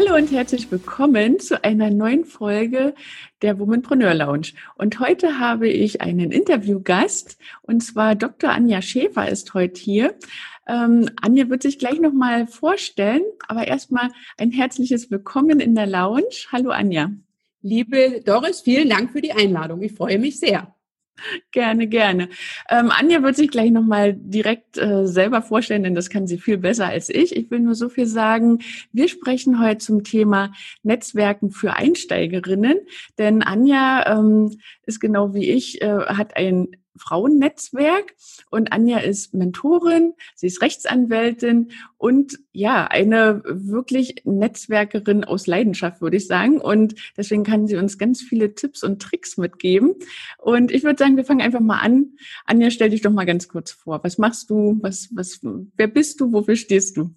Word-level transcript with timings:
Hallo 0.00 0.16
und 0.16 0.32
herzlich 0.32 0.70
willkommen 0.70 1.40
zu 1.40 1.62
einer 1.62 1.90
neuen 1.90 2.24
Folge 2.24 2.94
der 3.42 3.58
Womanpreneur 3.58 4.14
Lounge. 4.14 4.52
Und 4.76 4.98
heute 4.98 5.38
habe 5.38 5.68
ich 5.68 6.00
einen 6.00 6.32
Interviewgast 6.32 7.36
und 7.60 7.82
zwar 7.82 8.14
Dr. 8.14 8.48
Anja 8.48 8.80
Schäfer 8.80 9.28
ist 9.28 9.52
heute 9.52 9.78
hier. 9.78 10.14
Ähm, 10.66 11.10
Anja 11.20 11.50
wird 11.50 11.60
sich 11.60 11.78
gleich 11.78 12.00
nochmal 12.00 12.46
vorstellen, 12.46 13.20
aber 13.46 13.68
erstmal 13.68 14.08
ein 14.38 14.50
herzliches 14.50 15.10
Willkommen 15.10 15.60
in 15.60 15.74
der 15.74 15.86
Lounge. 15.86 16.46
Hallo 16.50 16.70
Anja. 16.70 17.10
Liebe 17.60 18.22
Doris, 18.24 18.62
vielen 18.62 18.88
Dank 18.88 19.12
für 19.12 19.20
die 19.20 19.32
Einladung. 19.32 19.82
Ich 19.82 19.92
freue 19.92 20.18
mich 20.18 20.40
sehr. 20.40 20.74
Gerne, 21.52 21.86
gerne. 21.86 22.28
Ähm, 22.68 22.90
Anja 22.90 23.22
wird 23.22 23.36
sich 23.36 23.50
gleich 23.50 23.70
nochmal 23.70 24.14
direkt 24.14 24.78
äh, 24.78 25.06
selber 25.06 25.42
vorstellen, 25.42 25.82
denn 25.82 25.94
das 25.94 26.10
kann 26.10 26.26
sie 26.26 26.38
viel 26.38 26.58
besser 26.58 26.86
als 26.86 27.08
ich. 27.08 27.36
Ich 27.36 27.50
will 27.50 27.60
nur 27.60 27.74
so 27.74 27.88
viel 27.88 28.06
sagen. 28.06 28.58
Wir 28.92 29.08
sprechen 29.08 29.60
heute 29.60 29.78
zum 29.78 30.04
Thema 30.04 30.52
Netzwerken 30.82 31.50
für 31.50 31.74
Einsteigerinnen, 31.74 32.78
denn 33.18 33.42
Anja 33.42 34.18
ähm, 34.18 34.58
ist 34.86 35.00
genau 35.00 35.34
wie 35.34 35.50
ich, 35.50 35.82
äh, 35.82 36.06
hat 36.06 36.36
ein 36.36 36.68
Frauennetzwerk 37.00 38.14
und 38.50 38.72
Anja 38.72 38.98
ist 38.98 39.34
Mentorin, 39.34 40.12
sie 40.34 40.46
ist 40.46 40.62
Rechtsanwältin 40.62 41.72
und 41.98 42.38
ja, 42.52 42.86
eine 42.86 43.42
wirklich 43.44 44.22
Netzwerkerin 44.24 45.24
aus 45.24 45.46
Leidenschaft, 45.46 46.00
würde 46.00 46.16
ich 46.16 46.26
sagen. 46.26 46.60
Und 46.60 46.94
deswegen 47.16 47.44
kann 47.44 47.66
sie 47.66 47.76
uns 47.76 47.98
ganz 47.98 48.22
viele 48.22 48.54
Tipps 48.54 48.82
und 48.82 49.00
Tricks 49.00 49.36
mitgeben. 49.36 49.94
Und 50.38 50.70
ich 50.70 50.82
würde 50.82 50.98
sagen, 50.98 51.16
wir 51.16 51.24
fangen 51.24 51.42
einfach 51.42 51.60
mal 51.60 51.80
an. 51.80 52.12
Anja, 52.44 52.70
stell 52.70 52.90
dich 52.90 53.02
doch 53.02 53.12
mal 53.12 53.26
ganz 53.26 53.48
kurz 53.48 53.70
vor. 53.70 54.02
Was 54.02 54.18
machst 54.18 54.50
du? 54.50 54.78
Was, 54.82 55.08
was, 55.12 55.40
wer 55.42 55.88
bist 55.88 56.20
du? 56.20 56.32
Wofür 56.32 56.56
stehst 56.56 56.96
du? 56.96 57.14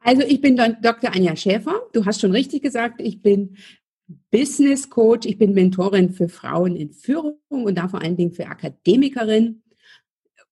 Also 0.00 0.22
ich 0.22 0.40
bin 0.42 0.56
Dr. 0.56 1.14
Anja 1.14 1.34
Schäfer. 1.34 1.80
Du 1.94 2.04
hast 2.04 2.20
schon 2.20 2.32
richtig 2.32 2.62
gesagt, 2.62 3.00
ich 3.00 3.22
bin 3.22 3.56
Business 4.30 4.88
Coach, 4.90 5.26
ich 5.26 5.38
bin 5.38 5.54
Mentorin 5.54 6.10
für 6.10 6.28
Frauen 6.28 6.76
in 6.76 6.92
Führung 6.92 7.38
und 7.48 7.76
da 7.76 7.88
vor 7.88 8.02
allen 8.02 8.16
Dingen 8.16 8.32
für 8.32 8.46
Akademikerinnen. 8.46 9.62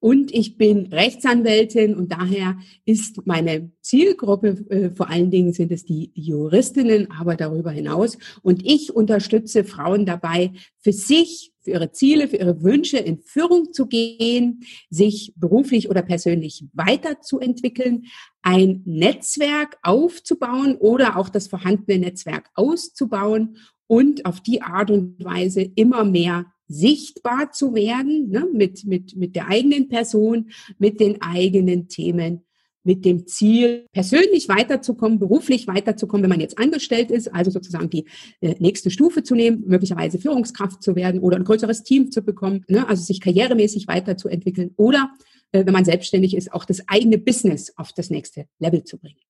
Und 0.02 0.34
ich 0.34 0.58
bin 0.58 0.86
Rechtsanwältin 0.86 1.94
und 1.94 2.10
daher 2.10 2.58
ist 2.84 3.24
meine 3.24 3.70
Zielgruppe, 3.82 4.48
äh, 4.68 4.90
vor 4.90 5.08
allen 5.08 5.30
Dingen 5.30 5.52
sind 5.52 5.70
es 5.70 5.84
die 5.84 6.10
Juristinnen, 6.14 7.08
aber 7.12 7.36
darüber 7.36 7.70
hinaus. 7.70 8.18
Und 8.42 8.66
ich 8.66 8.92
unterstütze 8.92 9.62
Frauen 9.62 10.04
dabei, 10.04 10.54
für 10.80 10.92
sich, 10.92 11.51
für 11.62 11.70
ihre 11.70 11.92
Ziele, 11.92 12.28
für 12.28 12.36
ihre 12.36 12.62
Wünsche 12.62 12.98
in 12.98 13.18
Führung 13.18 13.72
zu 13.72 13.86
gehen, 13.86 14.64
sich 14.90 15.32
beruflich 15.36 15.88
oder 15.88 16.02
persönlich 16.02 16.64
weiterzuentwickeln, 16.72 18.06
ein 18.42 18.82
Netzwerk 18.84 19.78
aufzubauen 19.82 20.76
oder 20.76 21.16
auch 21.16 21.28
das 21.28 21.48
vorhandene 21.48 21.98
Netzwerk 21.98 22.50
auszubauen 22.54 23.56
und 23.86 24.26
auf 24.26 24.40
die 24.40 24.62
Art 24.62 24.90
und 24.90 25.22
Weise 25.24 25.62
immer 25.62 26.04
mehr 26.04 26.46
sichtbar 26.66 27.52
zu 27.52 27.74
werden, 27.74 28.30
ne, 28.30 28.48
mit, 28.52 28.84
mit, 28.84 29.16
mit 29.16 29.36
der 29.36 29.48
eigenen 29.48 29.88
Person, 29.88 30.50
mit 30.78 31.00
den 31.00 31.20
eigenen 31.20 31.88
Themen, 31.88 32.44
mit 32.84 33.04
dem 33.04 33.26
Ziel, 33.26 33.86
persönlich 33.92 34.48
weiterzukommen, 34.48 35.18
beruflich 35.18 35.66
weiterzukommen, 35.66 36.24
wenn 36.24 36.30
man 36.30 36.40
jetzt 36.40 36.58
angestellt 36.58 37.10
ist, 37.10 37.32
also 37.32 37.50
sozusagen 37.50 37.90
die 37.90 38.06
äh, 38.40 38.54
nächste 38.58 38.90
Stufe 38.90 39.22
zu 39.22 39.34
nehmen, 39.34 39.64
möglicherweise 39.66 40.18
Führungskraft 40.18 40.82
zu 40.82 40.96
werden 40.96 41.20
oder 41.20 41.36
ein 41.36 41.44
größeres 41.44 41.82
Team 41.84 42.10
zu 42.10 42.22
bekommen, 42.22 42.64
ne, 42.68 42.88
also 42.88 43.02
sich 43.02 43.20
karrieremäßig 43.20 43.86
weiterzuentwickeln 43.86 44.72
oder 44.76 45.10
äh, 45.52 45.64
wenn 45.64 45.72
man 45.72 45.84
selbstständig 45.84 46.36
ist, 46.36 46.52
auch 46.52 46.64
das 46.64 46.82
eigene 46.88 47.18
Business 47.18 47.72
auf 47.76 47.92
das 47.92 48.10
nächste 48.10 48.46
Level 48.58 48.84
zu 48.84 48.98
bringen. 48.98 49.20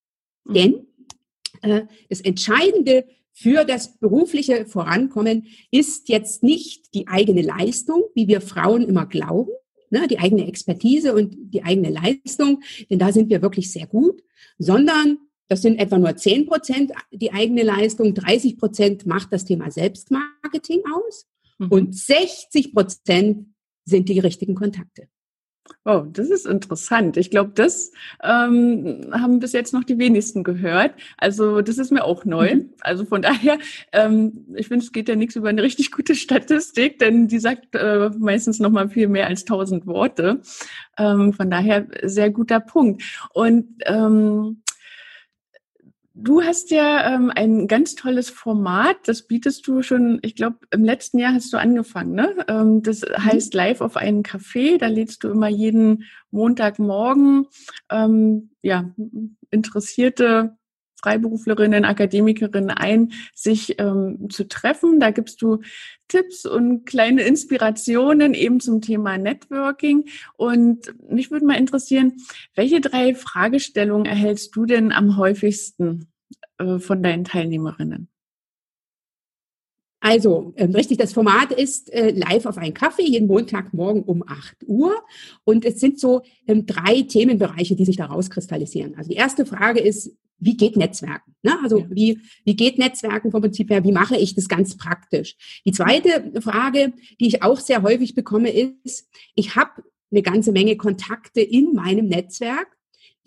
Mhm. 0.44 0.54
Denn 0.54 0.86
äh, 1.62 1.82
das 2.08 2.20
Entscheidende 2.20 3.04
für 3.34 3.64
das 3.64 3.98
berufliche 3.98 4.66
Vorankommen 4.66 5.46
ist 5.70 6.08
jetzt 6.08 6.42
nicht 6.42 6.94
die 6.94 7.08
eigene 7.08 7.42
Leistung, 7.42 8.04
wie 8.14 8.28
wir 8.28 8.40
Frauen 8.40 8.82
immer 8.82 9.06
glauben, 9.06 9.52
ne, 9.92 10.08
die 10.08 10.18
eigene 10.18 10.46
Expertise 10.46 11.14
und 11.14 11.36
die 11.36 11.62
eigene 11.62 11.90
Leistung, 11.90 12.62
denn 12.90 12.98
da 12.98 13.12
sind 13.12 13.30
wir 13.30 13.42
wirklich 13.42 13.70
sehr 13.70 13.86
gut, 13.86 14.22
sondern 14.58 15.18
das 15.48 15.62
sind 15.62 15.78
etwa 15.78 15.98
nur 15.98 16.16
10 16.16 16.46
Prozent 16.46 16.92
die 17.12 17.32
eigene 17.32 17.62
Leistung, 17.62 18.14
30 18.14 18.56
Prozent 18.58 19.06
macht 19.06 19.32
das 19.32 19.44
Thema 19.44 19.70
Selbstmarketing 19.70 20.82
aus 20.94 21.26
mhm. 21.58 21.68
und 21.68 21.96
60 21.96 22.72
Prozent 22.72 23.46
sind 23.84 24.08
die 24.08 24.18
richtigen 24.18 24.54
Kontakte. 24.54 25.08
Oh, 25.84 26.04
das 26.08 26.28
ist 26.28 26.46
interessant. 26.46 27.16
Ich 27.16 27.30
glaube, 27.30 27.52
das 27.54 27.90
ähm, 28.22 29.06
haben 29.12 29.40
bis 29.40 29.52
jetzt 29.52 29.72
noch 29.72 29.84
die 29.84 29.98
wenigsten 29.98 30.44
gehört. 30.44 30.92
Also 31.16 31.60
das 31.60 31.78
ist 31.78 31.90
mir 31.90 32.04
auch 32.04 32.24
neu. 32.24 32.54
Mhm. 32.54 32.70
Also 32.80 33.04
von 33.04 33.22
daher, 33.22 33.58
ähm, 33.92 34.46
ich 34.54 34.68
finde, 34.68 34.84
es 34.84 34.92
geht 34.92 35.08
ja 35.08 35.16
nichts 35.16 35.34
über 35.34 35.48
eine 35.48 35.62
richtig 35.62 35.90
gute 35.90 36.14
Statistik, 36.14 36.98
denn 36.98 37.26
die 37.26 37.38
sagt 37.38 37.74
äh, 37.74 38.10
meistens 38.18 38.60
noch 38.60 38.70
mal 38.70 38.88
viel 38.88 39.08
mehr 39.08 39.26
als 39.26 39.44
tausend 39.44 39.86
Worte. 39.86 40.40
Ähm, 40.98 41.32
von 41.32 41.50
daher 41.50 41.86
sehr 42.02 42.30
guter 42.30 42.60
Punkt. 42.60 43.02
Und 43.32 43.66
ähm, 43.86 44.62
Du 46.14 46.42
hast 46.42 46.70
ja 46.70 47.14
ähm, 47.14 47.32
ein 47.34 47.68
ganz 47.68 47.94
tolles 47.94 48.28
Format, 48.28 48.96
das 49.06 49.22
bietest 49.22 49.66
du 49.66 49.82
schon, 49.82 50.18
ich 50.22 50.36
glaube, 50.36 50.58
im 50.70 50.84
letzten 50.84 51.18
Jahr 51.18 51.32
hast 51.32 51.52
du 51.52 51.56
angefangen, 51.56 52.12
ne? 52.12 52.44
Ähm, 52.48 52.82
das 52.82 53.00
mhm. 53.00 53.24
heißt 53.24 53.54
Live 53.54 53.80
auf 53.80 53.96
einen 53.96 54.22
Café. 54.22 54.78
Da 54.78 54.88
lädst 54.88 55.24
du 55.24 55.30
immer 55.30 55.48
jeden 55.48 56.04
Montagmorgen 56.30 57.46
ähm, 57.90 58.50
ja, 58.60 58.90
interessierte 59.50 60.56
Freiberuflerinnen, 61.02 61.84
Akademikerinnen 61.84 62.70
ein, 62.70 63.12
sich 63.34 63.78
ähm, 63.78 64.28
zu 64.30 64.46
treffen. 64.48 65.00
Da 65.00 65.10
gibst 65.10 65.42
du 65.42 65.60
Tipps 66.08 66.46
und 66.46 66.84
kleine 66.84 67.22
Inspirationen 67.22 68.34
eben 68.34 68.60
zum 68.60 68.80
Thema 68.80 69.18
Networking. 69.18 70.08
Und 70.36 70.94
mich 71.08 71.30
würde 71.30 71.46
mal 71.46 71.58
interessieren, 71.58 72.14
welche 72.54 72.80
drei 72.80 73.14
Fragestellungen 73.14 74.06
erhältst 74.06 74.54
du 74.54 74.66
denn 74.66 74.92
am 74.92 75.16
häufigsten 75.16 76.08
äh, 76.58 76.78
von 76.78 77.02
deinen 77.02 77.24
Teilnehmerinnen? 77.24 78.11
Also, 80.04 80.52
ähm, 80.56 80.74
richtig, 80.74 80.98
das 80.98 81.12
Format 81.12 81.52
ist 81.52 81.88
äh, 81.92 82.10
live 82.10 82.46
auf 82.46 82.58
einen 82.58 82.74
Kaffee, 82.74 83.06
jeden 83.06 83.28
Montagmorgen 83.28 84.02
um 84.02 84.24
8 84.26 84.64
Uhr. 84.66 84.96
Und 85.44 85.64
es 85.64 85.78
sind 85.78 86.00
so 86.00 86.22
ähm, 86.48 86.66
drei 86.66 87.02
Themenbereiche, 87.02 87.76
die 87.76 87.84
sich 87.84 87.98
daraus 87.98 88.28
kristallisieren. 88.28 88.96
Also 88.96 89.10
die 89.10 89.16
erste 89.16 89.46
Frage 89.46 89.78
ist, 89.78 90.10
wie 90.40 90.56
geht 90.56 90.76
Netzwerken? 90.76 91.36
Ne? 91.44 91.56
Also 91.62 91.78
ja. 91.78 91.86
wie, 91.88 92.18
wie 92.44 92.56
geht 92.56 92.78
Netzwerken 92.78 93.30
vom 93.30 93.42
Prinzip 93.42 93.70
her? 93.70 93.84
Wie 93.84 93.92
mache 93.92 94.16
ich 94.16 94.34
das 94.34 94.48
ganz 94.48 94.76
praktisch? 94.76 95.36
Die 95.64 95.70
zweite 95.70 96.32
Frage, 96.40 96.94
die 97.20 97.28
ich 97.28 97.44
auch 97.44 97.60
sehr 97.60 97.82
häufig 97.82 98.16
bekomme, 98.16 98.50
ist, 98.50 99.08
ich 99.36 99.54
habe 99.54 99.84
eine 100.10 100.22
ganze 100.22 100.50
Menge 100.50 100.76
Kontakte 100.76 101.42
in 101.42 101.74
meinem 101.74 102.08
Netzwerk, 102.08 102.66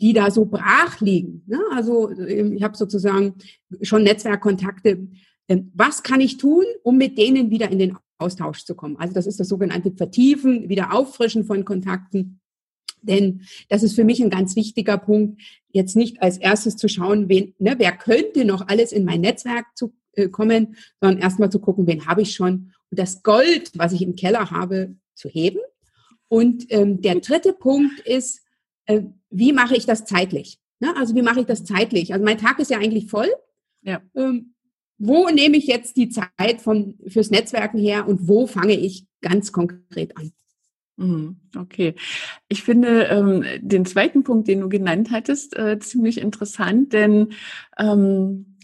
die 0.01 0.11
da 0.11 0.29
so 0.29 0.43
brach 0.43 0.99
liegen. 0.99 1.43
Ne? 1.47 1.61
Also 1.71 2.11
ähm, 2.11 2.51
ich 2.51 2.63
habe 2.63 2.75
sozusagen 2.75 3.35
schon 3.81 4.03
Netzwerkkontakte. 4.03 5.07
Ähm, 5.47 5.71
was 5.73 6.03
kann 6.03 6.21
ich 6.21 6.37
tun, 6.37 6.63
um 6.83 6.97
mit 6.97 7.17
denen 7.17 7.49
wieder 7.51 7.69
in 7.69 7.79
den 7.79 7.97
Austausch 8.17 8.63
zu 8.63 8.75
kommen? 8.75 8.97
Also 8.97 9.13
das 9.13 9.27
ist 9.27 9.39
das 9.39 9.47
sogenannte 9.47 9.91
Vertiefen, 9.91 10.69
wieder 10.69 10.93
Auffrischen 10.93 11.45
von 11.45 11.65
Kontakten. 11.65 12.39
Denn 13.01 13.41
das 13.69 13.83
ist 13.83 13.95
für 13.95 14.03
mich 14.03 14.21
ein 14.21 14.31
ganz 14.31 14.55
wichtiger 14.55 14.97
Punkt, 14.97 15.41
jetzt 15.69 15.95
nicht 15.95 16.21
als 16.21 16.37
erstes 16.37 16.75
zu 16.75 16.87
schauen, 16.87 17.29
wen, 17.29 17.53
ne, 17.59 17.75
wer 17.77 17.91
könnte 17.91 18.45
noch 18.45 18.67
alles 18.67 18.91
in 18.91 19.05
mein 19.05 19.21
Netzwerk 19.21 19.65
zu, 19.75 19.93
äh, 20.13 20.29
kommen, 20.29 20.75
sondern 20.99 21.21
erstmal 21.21 21.51
zu 21.51 21.59
gucken, 21.59 21.85
wen 21.85 22.07
habe 22.07 22.23
ich 22.23 22.33
schon 22.33 22.71
und 22.91 22.99
das 22.99 23.23
Gold, 23.23 23.71
was 23.75 23.93
ich 23.93 24.01
im 24.01 24.15
Keller 24.15 24.51
habe, 24.51 24.95
zu 25.13 25.29
heben. 25.29 25.59
Und 26.27 26.65
ähm, 26.69 27.01
der 27.01 27.15
dritte 27.19 27.53
Punkt 27.53 27.99
ist, 28.01 28.41
äh, 28.85 29.03
wie 29.29 29.53
mache 29.53 29.75
ich 29.75 29.85
das 29.85 30.05
zeitlich? 30.05 30.59
Ne? 30.79 30.95
Also 30.97 31.15
wie 31.15 31.21
mache 31.21 31.41
ich 31.41 31.45
das 31.45 31.63
zeitlich? 31.63 32.13
Also 32.13 32.25
mein 32.25 32.37
Tag 32.37 32.59
ist 32.59 32.71
ja 32.71 32.79
eigentlich 32.79 33.07
voll. 33.07 33.29
Ja. 33.81 34.01
Ähm, 34.15 34.54
wo 34.97 35.29
nehme 35.29 35.57
ich 35.57 35.67
jetzt 35.67 35.97
die 35.97 36.09
Zeit 36.09 36.61
von, 36.61 36.97
fürs 37.07 37.31
Netzwerken 37.31 37.77
her 37.77 38.07
und 38.07 38.27
wo 38.27 38.47
fange 38.47 38.73
ich 38.73 39.05
ganz 39.21 39.51
konkret 39.51 40.15
an? 40.17 40.31
Mhm, 40.97 41.37
okay. 41.57 41.95
Ich 42.47 42.63
finde 42.63 43.03
ähm, 43.05 43.43
den 43.59 43.85
zweiten 43.85 44.23
Punkt, 44.23 44.47
den 44.47 44.61
du 44.61 44.69
genannt 44.69 45.11
hattest, 45.11 45.57
äh, 45.57 45.77
ziemlich 45.79 46.19
interessant, 46.19 46.93
denn 46.93 47.33
ähm, 47.77 48.57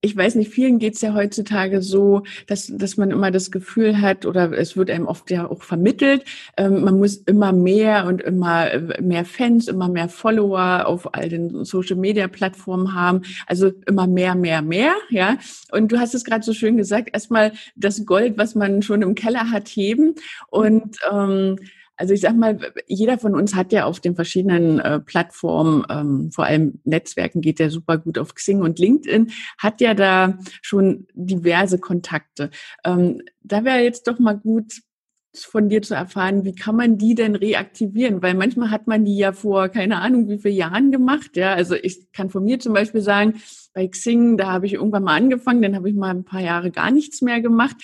ich 0.00 0.16
weiß 0.16 0.36
nicht, 0.36 0.52
vielen 0.52 0.78
geht's 0.78 1.00
ja 1.00 1.12
heutzutage 1.12 1.82
so, 1.82 2.22
dass, 2.46 2.72
dass 2.72 2.96
man 2.96 3.10
immer 3.10 3.32
das 3.32 3.50
Gefühl 3.50 4.00
hat, 4.00 4.26
oder 4.26 4.52
es 4.52 4.76
wird 4.76 4.90
einem 4.90 5.06
oft 5.06 5.30
ja 5.30 5.50
auch 5.50 5.62
vermittelt, 5.62 6.24
ähm, 6.56 6.84
man 6.84 6.98
muss 6.98 7.16
immer 7.16 7.52
mehr 7.52 8.06
und 8.06 8.22
immer 8.22 8.70
äh, 8.70 9.02
mehr 9.02 9.24
Fans, 9.24 9.66
immer 9.66 9.88
mehr 9.88 10.08
Follower 10.08 10.86
auf 10.86 11.14
all 11.14 11.28
den 11.28 11.64
Social-Media-Plattformen 11.64 12.94
haben. 12.94 13.22
Also 13.46 13.72
immer 13.86 14.06
mehr, 14.06 14.36
mehr, 14.36 14.62
mehr, 14.62 14.94
ja. 15.10 15.36
Und 15.72 15.90
du 15.90 15.98
hast 15.98 16.14
es 16.14 16.24
gerade 16.24 16.44
so 16.44 16.52
schön 16.52 16.76
gesagt, 16.76 17.10
erstmal 17.12 17.52
das 17.74 18.06
Gold, 18.06 18.38
was 18.38 18.54
man 18.54 18.82
schon 18.82 19.02
im 19.02 19.16
Keller 19.16 19.50
hat, 19.50 19.66
heben. 19.68 20.14
Und 20.48 20.96
ähm, 21.10 21.56
also 21.98 22.14
ich 22.14 22.20
sag 22.20 22.36
mal, 22.36 22.58
jeder 22.86 23.18
von 23.18 23.34
uns 23.34 23.54
hat 23.54 23.72
ja 23.72 23.84
auf 23.84 23.98
den 24.00 24.14
verschiedenen 24.14 24.78
äh, 24.78 25.00
Plattformen, 25.00 25.84
ähm, 25.90 26.30
vor 26.32 26.44
allem 26.44 26.80
Netzwerken 26.84 27.40
geht 27.40 27.58
ja 27.58 27.70
super 27.70 27.98
gut 27.98 28.18
auf 28.18 28.34
Xing 28.34 28.62
und 28.62 28.78
LinkedIn, 28.78 29.32
hat 29.58 29.80
ja 29.80 29.94
da 29.94 30.38
schon 30.62 31.08
diverse 31.14 31.78
Kontakte. 31.78 32.50
Ähm, 32.84 33.22
da 33.42 33.64
wäre 33.64 33.80
jetzt 33.80 34.06
doch 34.06 34.20
mal 34.20 34.34
gut 34.34 34.80
von 35.34 35.68
dir 35.68 35.82
zu 35.82 35.94
erfahren, 35.94 36.44
wie 36.44 36.54
kann 36.54 36.76
man 36.76 36.98
die 36.98 37.14
denn 37.14 37.34
reaktivieren? 37.34 38.22
Weil 38.22 38.34
manchmal 38.34 38.70
hat 38.70 38.86
man 38.86 39.04
die 39.04 39.18
ja 39.18 39.32
vor, 39.32 39.68
keine 39.68 40.00
Ahnung, 40.00 40.28
wie 40.28 40.38
viele 40.38 40.54
Jahren 40.54 40.90
gemacht. 40.90 41.36
Ja, 41.36 41.52
also 41.52 41.74
ich 41.74 42.10
kann 42.12 42.30
von 42.30 42.44
mir 42.44 42.60
zum 42.60 42.72
Beispiel 42.72 43.02
sagen, 43.02 43.34
bei 43.74 43.86
Xing, 43.88 44.36
da 44.36 44.52
habe 44.52 44.66
ich 44.66 44.74
irgendwann 44.74 45.04
mal 45.04 45.16
angefangen, 45.16 45.62
dann 45.62 45.76
habe 45.76 45.90
ich 45.90 45.96
mal 45.96 46.10
ein 46.10 46.24
paar 46.24 46.40
Jahre 46.40 46.70
gar 46.70 46.90
nichts 46.90 47.22
mehr 47.22 47.40
gemacht 47.40 47.76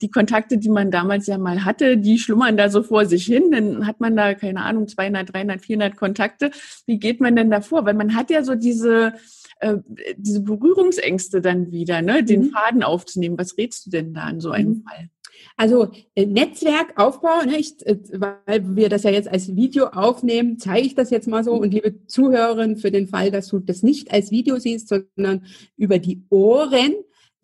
die 0.00 0.10
Kontakte, 0.10 0.58
die 0.58 0.68
man 0.68 0.90
damals 0.90 1.26
ja 1.26 1.38
mal 1.38 1.64
hatte, 1.64 1.96
die 1.96 2.18
schlummern 2.18 2.56
da 2.56 2.70
so 2.70 2.82
vor 2.82 3.06
sich 3.06 3.24
hin. 3.24 3.50
Dann 3.50 3.86
hat 3.86 4.00
man 4.00 4.16
da, 4.16 4.34
keine 4.34 4.62
Ahnung, 4.62 4.86
200, 4.86 5.32
300, 5.32 5.60
400 5.60 5.96
Kontakte. 5.96 6.50
Wie 6.86 6.98
geht 6.98 7.20
man 7.20 7.36
denn 7.36 7.50
da 7.50 7.60
vor? 7.60 7.84
Weil 7.84 7.94
man 7.94 8.14
hat 8.14 8.30
ja 8.30 8.44
so 8.44 8.54
diese, 8.54 9.14
äh, 9.60 9.78
diese 10.16 10.40
Berührungsängste 10.40 11.40
dann 11.40 11.72
wieder, 11.72 12.02
ne, 12.02 12.22
den 12.22 12.42
mhm. 12.42 12.50
Faden 12.50 12.82
aufzunehmen. 12.82 13.38
Was 13.38 13.58
rätst 13.58 13.86
du 13.86 13.90
denn 13.90 14.14
da 14.14 14.28
in 14.30 14.40
so 14.40 14.50
einem 14.50 14.70
mhm. 14.70 14.82
Fall? 14.84 15.08
Also 15.56 15.90
äh, 16.14 16.26
Netzwerkaufbau, 16.26 17.44
nicht, 17.44 17.82
äh, 17.82 17.98
weil 18.12 18.76
wir 18.76 18.88
das 18.88 19.02
ja 19.02 19.10
jetzt 19.10 19.28
als 19.28 19.56
Video 19.56 19.86
aufnehmen, 19.86 20.58
zeige 20.58 20.86
ich 20.86 20.94
das 20.94 21.10
jetzt 21.10 21.26
mal 21.26 21.42
so. 21.42 21.52
Und 21.52 21.72
liebe 21.72 22.06
Zuhörerinnen, 22.06 22.76
für 22.76 22.92
den 22.92 23.08
Fall, 23.08 23.30
dass 23.30 23.48
du 23.48 23.58
das 23.58 23.82
nicht 23.82 24.12
als 24.12 24.30
Video 24.30 24.58
siehst, 24.58 24.88
sondern 24.88 25.44
über 25.76 25.98
die 25.98 26.22
Ohren, 26.30 26.94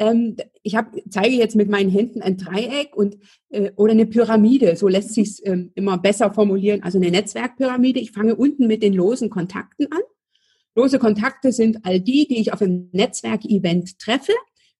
ähm, 0.05 0.37
ich 0.63 0.77
hab, 0.77 0.95
zeige 1.09 1.35
jetzt 1.35 1.57
mit 1.57 1.71
meinen 1.71 1.91
Händen 1.91 2.23
ein 2.23 2.37
Dreieck 2.37 2.97
und 2.97 3.17
äh, 3.51 3.71
oder 3.77 3.93
eine 3.93 4.07
Pyramide, 4.07 4.77
so 4.77 4.89
lässt 4.89 5.15
sich 5.15 5.41
ähm, 5.45 5.71
immer 5.75 5.99
besser 5.99 6.33
formulieren, 6.33 6.83
also 6.83 6.99
eine 6.99 7.11
Netzwerkpyramide. 7.11 8.01
Ich 8.01 8.13
fange 8.13 8.37
unten 8.37 8.67
mit 8.67 8.83
den 8.83 8.93
losen 8.93 9.31
Kontakten 9.31 9.87
an. 9.91 10.01
Lose 10.75 10.99
Kontakte 10.99 11.53
sind 11.53 11.85
all 11.85 12.01
die, 12.01 12.27
die 12.27 12.41
ich 12.41 12.53
auf 12.53 12.61
einem 12.61 12.89
Netzwerkevent 12.93 13.99
treffe. 13.99 14.33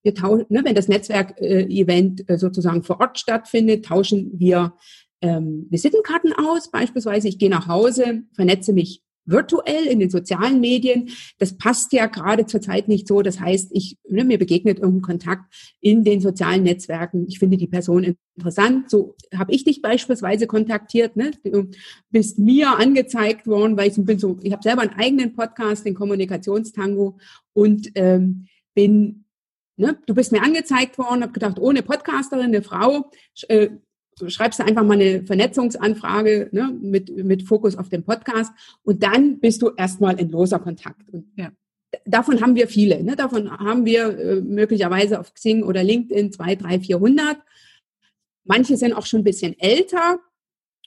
Wir 0.03 0.13
tauschen, 0.13 0.45
ne, 0.49 0.61
wenn 0.63 0.75
das 0.75 0.87
Netzwerkevent 0.87 2.29
äh, 2.29 2.37
sozusagen 2.37 2.83
vor 2.83 2.99
Ort 2.99 3.17
stattfindet, 3.17 3.85
tauschen 3.85 4.31
wir 4.35 4.73
ähm, 5.21 5.67
Visitenkarten 5.69 6.33
aus. 6.33 6.69
Beispielsweise, 6.69 7.29
ich 7.29 7.39
gehe 7.39 7.49
nach 7.49 7.67
Hause, 7.67 8.23
vernetze 8.33 8.73
mich 8.73 9.01
virtuell 9.25 9.85
in 9.85 9.99
den 9.99 10.09
sozialen 10.09 10.59
Medien. 10.59 11.09
Das 11.37 11.57
passt 11.57 11.93
ja 11.93 12.05
gerade 12.07 12.45
zurzeit 12.45 12.87
nicht 12.87 13.07
so. 13.07 13.21
Das 13.21 13.39
heißt, 13.39 13.71
ich, 13.73 13.97
ne, 14.07 14.23
mir 14.23 14.37
begegnet 14.37 14.79
irgendein 14.79 15.01
Kontakt 15.01 15.53
in 15.81 16.03
den 16.03 16.21
sozialen 16.21 16.63
Netzwerken. 16.63 17.25
Ich 17.27 17.39
finde 17.39 17.57
die 17.57 17.67
Person 17.67 18.15
interessant. 18.35 18.89
So 18.89 19.15
habe 19.35 19.53
ich 19.53 19.63
dich 19.63 19.81
beispielsweise 19.81 20.47
kontaktiert. 20.47 21.15
Ne? 21.15 21.31
Du 21.43 21.69
bist 22.09 22.39
mir 22.39 22.77
angezeigt 22.77 23.47
worden, 23.47 23.77
weil 23.77 23.89
ich 23.89 23.95
bin 23.97 24.19
so, 24.19 24.37
ich 24.41 24.51
habe 24.51 24.63
selber 24.63 24.81
einen 24.81 24.99
eigenen 24.99 25.33
Podcast, 25.33 25.85
den 25.85 25.95
Kommunikationstango 25.95 27.17
und 27.53 27.91
ähm, 27.95 28.47
bin 28.73 29.21
Ne, 29.77 29.97
du 30.05 30.15
bist 30.15 30.31
mir 30.31 30.41
angezeigt 30.41 30.97
worden, 30.97 31.21
habe 31.21 31.33
gedacht, 31.33 31.59
ohne 31.59 31.83
Podcasterin, 31.83 32.45
eine 32.45 32.61
Frau, 32.61 33.11
äh, 33.49 33.71
Du 34.17 34.29
schreibst 34.29 34.61
einfach 34.61 34.83
mal 34.83 34.93
eine 34.93 35.23
Vernetzungsanfrage 35.23 36.49
ne, 36.53 36.73
mit, 36.81 37.15
mit 37.17 37.43
Fokus 37.43 37.77
auf 37.77 37.89
den 37.89 38.03
Podcast 38.03 38.53
und 38.83 39.03
dann 39.03 39.39
bist 39.39 39.61
du 39.61 39.71
erstmal 39.75 40.19
in 40.19 40.29
loser 40.29 40.59
Kontakt. 40.59 41.09
Und 41.09 41.27
ja. 41.35 41.51
Davon 42.05 42.41
haben 42.41 42.55
wir 42.55 42.67
viele. 42.67 43.03
Ne? 43.03 43.15
Davon 43.15 43.51
haben 43.51 43.85
wir 43.85 44.17
äh, 44.17 44.41
möglicherweise 44.41 45.19
auf 45.19 45.33
Xing 45.33 45.63
oder 45.63 45.83
LinkedIn 45.83 46.31
zwei, 46.31 46.55
drei, 46.55 46.79
vierhundert. 46.79 47.37
Manche 48.45 48.77
sind 48.77 48.93
auch 48.93 49.05
schon 49.05 49.21
ein 49.21 49.25
bisschen 49.25 49.57
älter. 49.59 50.19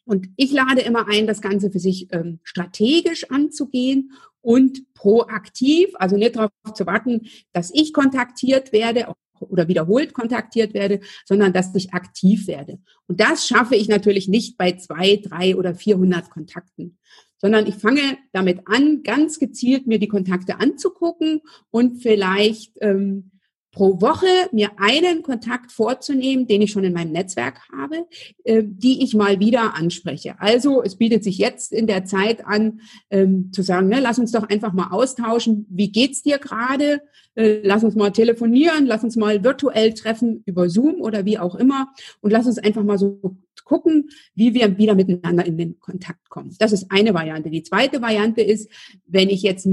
Und 0.04 0.28
ich 0.36 0.52
lade 0.52 0.80
immer 0.80 1.06
ein, 1.08 1.26
das 1.26 1.42
Ganze 1.42 1.70
für 1.70 1.80
sich 1.80 2.08
ähm, 2.12 2.40
strategisch 2.42 3.30
anzugehen 3.30 4.12
und 4.40 4.94
proaktiv, 4.94 5.90
also 5.94 6.16
nicht 6.16 6.36
darauf 6.36 6.50
zu 6.74 6.86
warten, 6.86 7.28
dass 7.52 7.70
ich 7.74 7.92
kontaktiert 7.92 8.72
werde, 8.72 9.08
oder 9.40 9.68
wiederholt 9.68 10.14
kontaktiert 10.14 10.74
werde, 10.74 11.00
sondern 11.24 11.52
dass 11.52 11.74
ich 11.74 11.92
aktiv 11.94 12.46
werde. 12.46 12.78
Und 13.06 13.20
das 13.20 13.46
schaffe 13.46 13.76
ich 13.76 13.88
natürlich 13.88 14.28
nicht 14.28 14.56
bei 14.56 14.72
zwei, 14.72 15.16
drei 15.16 15.56
oder 15.56 15.74
400 15.74 16.30
Kontakten, 16.30 16.98
sondern 17.38 17.66
ich 17.66 17.76
fange 17.76 18.18
damit 18.32 18.60
an, 18.66 19.02
ganz 19.02 19.38
gezielt 19.38 19.86
mir 19.86 19.98
die 19.98 20.08
Kontakte 20.08 20.60
anzugucken 20.60 21.40
und 21.70 22.02
vielleicht 22.02 22.72
ähm, 22.80 23.30
pro 23.70 24.00
Woche 24.00 24.26
mir 24.50 24.70
einen 24.78 25.22
Kontakt 25.22 25.72
vorzunehmen, 25.72 26.46
den 26.46 26.62
ich 26.62 26.72
schon 26.72 26.84
in 26.84 26.92
meinem 26.92 27.12
Netzwerk 27.12 27.60
habe, 27.72 28.06
äh, 28.44 28.62
die 28.64 29.04
ich 29.04 29.14
mal 29.14 29.40
wieder 29.40 29.74
anspreche. 29.74 30.34
Also 30.40 30.82
es 30.82 30.96
bietet 30.96 31.22
sich 31.22 31.38
jetzt 31.38 31.72
in 31.72 31.86
der 31.86 32.04
Zeit 32.04 32.44
an, 32.46 32.80
ähm, 33.10 33.52
zu 33.52 33.62
sagen, 33.62 33.88
ne, 33.88 34.00
lass 34.00 34.18
uns 34.18 34.32
doch 34.32 34.48
einfach 34.48 34.72
mal 34.72 34.88
austauschen. 34.90 35.66
Wie 35.68 35.92
geht's 35.92 36.22
dir 36.22 36.38
gerade? 36.38 37.02
Äh, 37.38 37.60
lass 37.62 37.84
uns 37.84 37.94
mal 37.94 38.10
telefonieren, 38.10 38.86
lass 38.86 39.04
uns 39.04 39.14
mal 39.14 39.44
virtuell 39.44 39.94
treffen 39.94 40.42
über 40.44 40.68
Zoom 40.68 41.00
oder 41.00 41.24
wie 41.24 41.38
auch 41.38 41.54
immer 41.54 41.88
und 42.20 42.32
lass 42.32 42.46
uns 42.46 42.58
einfach 42.58 42.82
mal 42.82 42.98
so 42.98 43.36
gucken, 43.64 44.10
wie 44.34 44.54
wir 44.54 44.76
wieder 44.76 44.96
miteinander 44.96 45.46
in 45.46 45.56
den 45.56 45.78
Kontakt 45.78 46.28
kommen. 46.30 46.56
Das 46.58 46.72
ist 46.72 46.90
eine 46.90 47.14
Variante. 47.14 47.48
Die 47.48 47.62
zweite 47.62 48.02
Variante 48.02 48.40
ist, 48.40 48.68
wenn 49.06 49.28
ich 49.28 49.42
jetzt 49.42 49.68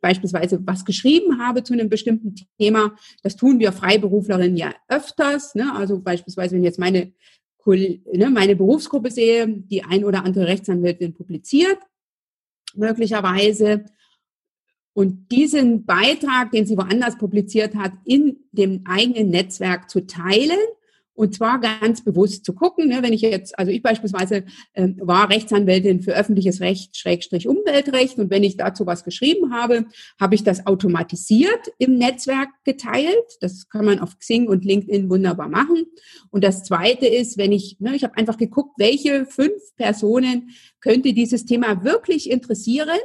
beispielsweise 0.00 0.66
was 0.66 0.86
geschrieben 0.86 1.40
habe 1.40 1.62
zu 1.62 1.74
einem 1.74 1.90
bestimmten 1.90 2.36
Thema, 2.58 2.96
das 3.22 3.36
tun 3.36 3.58
wir 3.58 3.72
Freiberuflerinnen 3.72 4.56
ja 4.56 4.72
öfters. 4.88 5.54
Ne? 5.54 5.74
Also 5.74 6.00
beispielsweise, 6.00 6.56
wenn 6.56 6.64
jetzt 6.64 6.78
meine, 6.78 7.12
ne, 7.66 8.30
meine 8.30 8.56
Berufsgruppe 8.56 9.10
sehe, 9.10 9.46
die 9.46 9.84
ein 9.84 10.04
oder 10.04 10.24
andere 10.24 10.46
Rechtsanwältin 10.46 11.12
publiziert, 11.12 11.78
möglicherweise, 12.74 13.84
und 14.94 15.30
diesen 15.30 15.84
Beitrag, 15.84 16.52
den 16.52 16.66
sie 16.66 16.76
woanders 16.78 17.18
publiziert 17.18 17.74
hat, 17.74 17.92
in 18.04 18.38
dem 18.52 18.84
eigenen 18.86 19.28
Netzwerk 19.28 19.90
zu 19.90 20.06
teilen 20.06 20.58
und 21.16 21.32
zwar 21.32 21.60
ganz 21.60 22.02
bewusst 22.02 22.44
zu 22.44 22.54
gucken, 22.54 22.88
ne, 22.88 23.02
wenn 23.02 23.12
ich 23.12 23.20
jetzt, 23.20 23.56
also 23.56 23.70
ich 23.70 23.82
beispielsweise 23.82 24.44
äh, 24.72 24.88
war 24.98 25.30
Rechtsanwältin 25.30 26.02
für 26.02 26.12
öffentliches 26.12 26.60
Recht, 26.60 26.96
Schrägstrich 26.96 27.46
Umweltrecht. 27.46 28.18
Und 28.18 28.30
wenn 28.30 28.42
ich 28.42 28.56
dazu 28.56 28.84
was 28.84 29.04
geschrieben 29.04 29.54
habe, 29.54 29.86
habe 30.20 30.34
ich 30.34 30.42
das 30.42 30.66
automatisiert 30.66 31.70
im 31.78 31.98
Netzwerk 31.98 32.48
geteilt. 32.64 33.38
Das 33.40 33.68
kann 33.68 33.84
man 33.84 34.00
auf 34.00 34.18
Xing 34.18 34.48
und 34.48 34.64
LinkedIn 34.64 35.08
wunderbar 35.08 35.48
machen. 35.48 35.84
Und 36.30 36.42
das 36.42 36.64
Zweite 36.64 37.06
ist, 37.06 37.38
wenn 37.38 37.52
ich, 37.52 37.76
ne, 37.78 37.94
ich 37.94 38.02
habe 38.02 38.16
einfach 38.16 38.36
geguckt, 38.36 38.74
welche 38.78 39.24
fünf 39.24 39.62
Personen 39.76 40.50
könnte 40.80 41.12
dieses 41.12 41.44
Thema 41.46 41.84
wirklich 41.84 42.28
interessieren. 42.28 42.98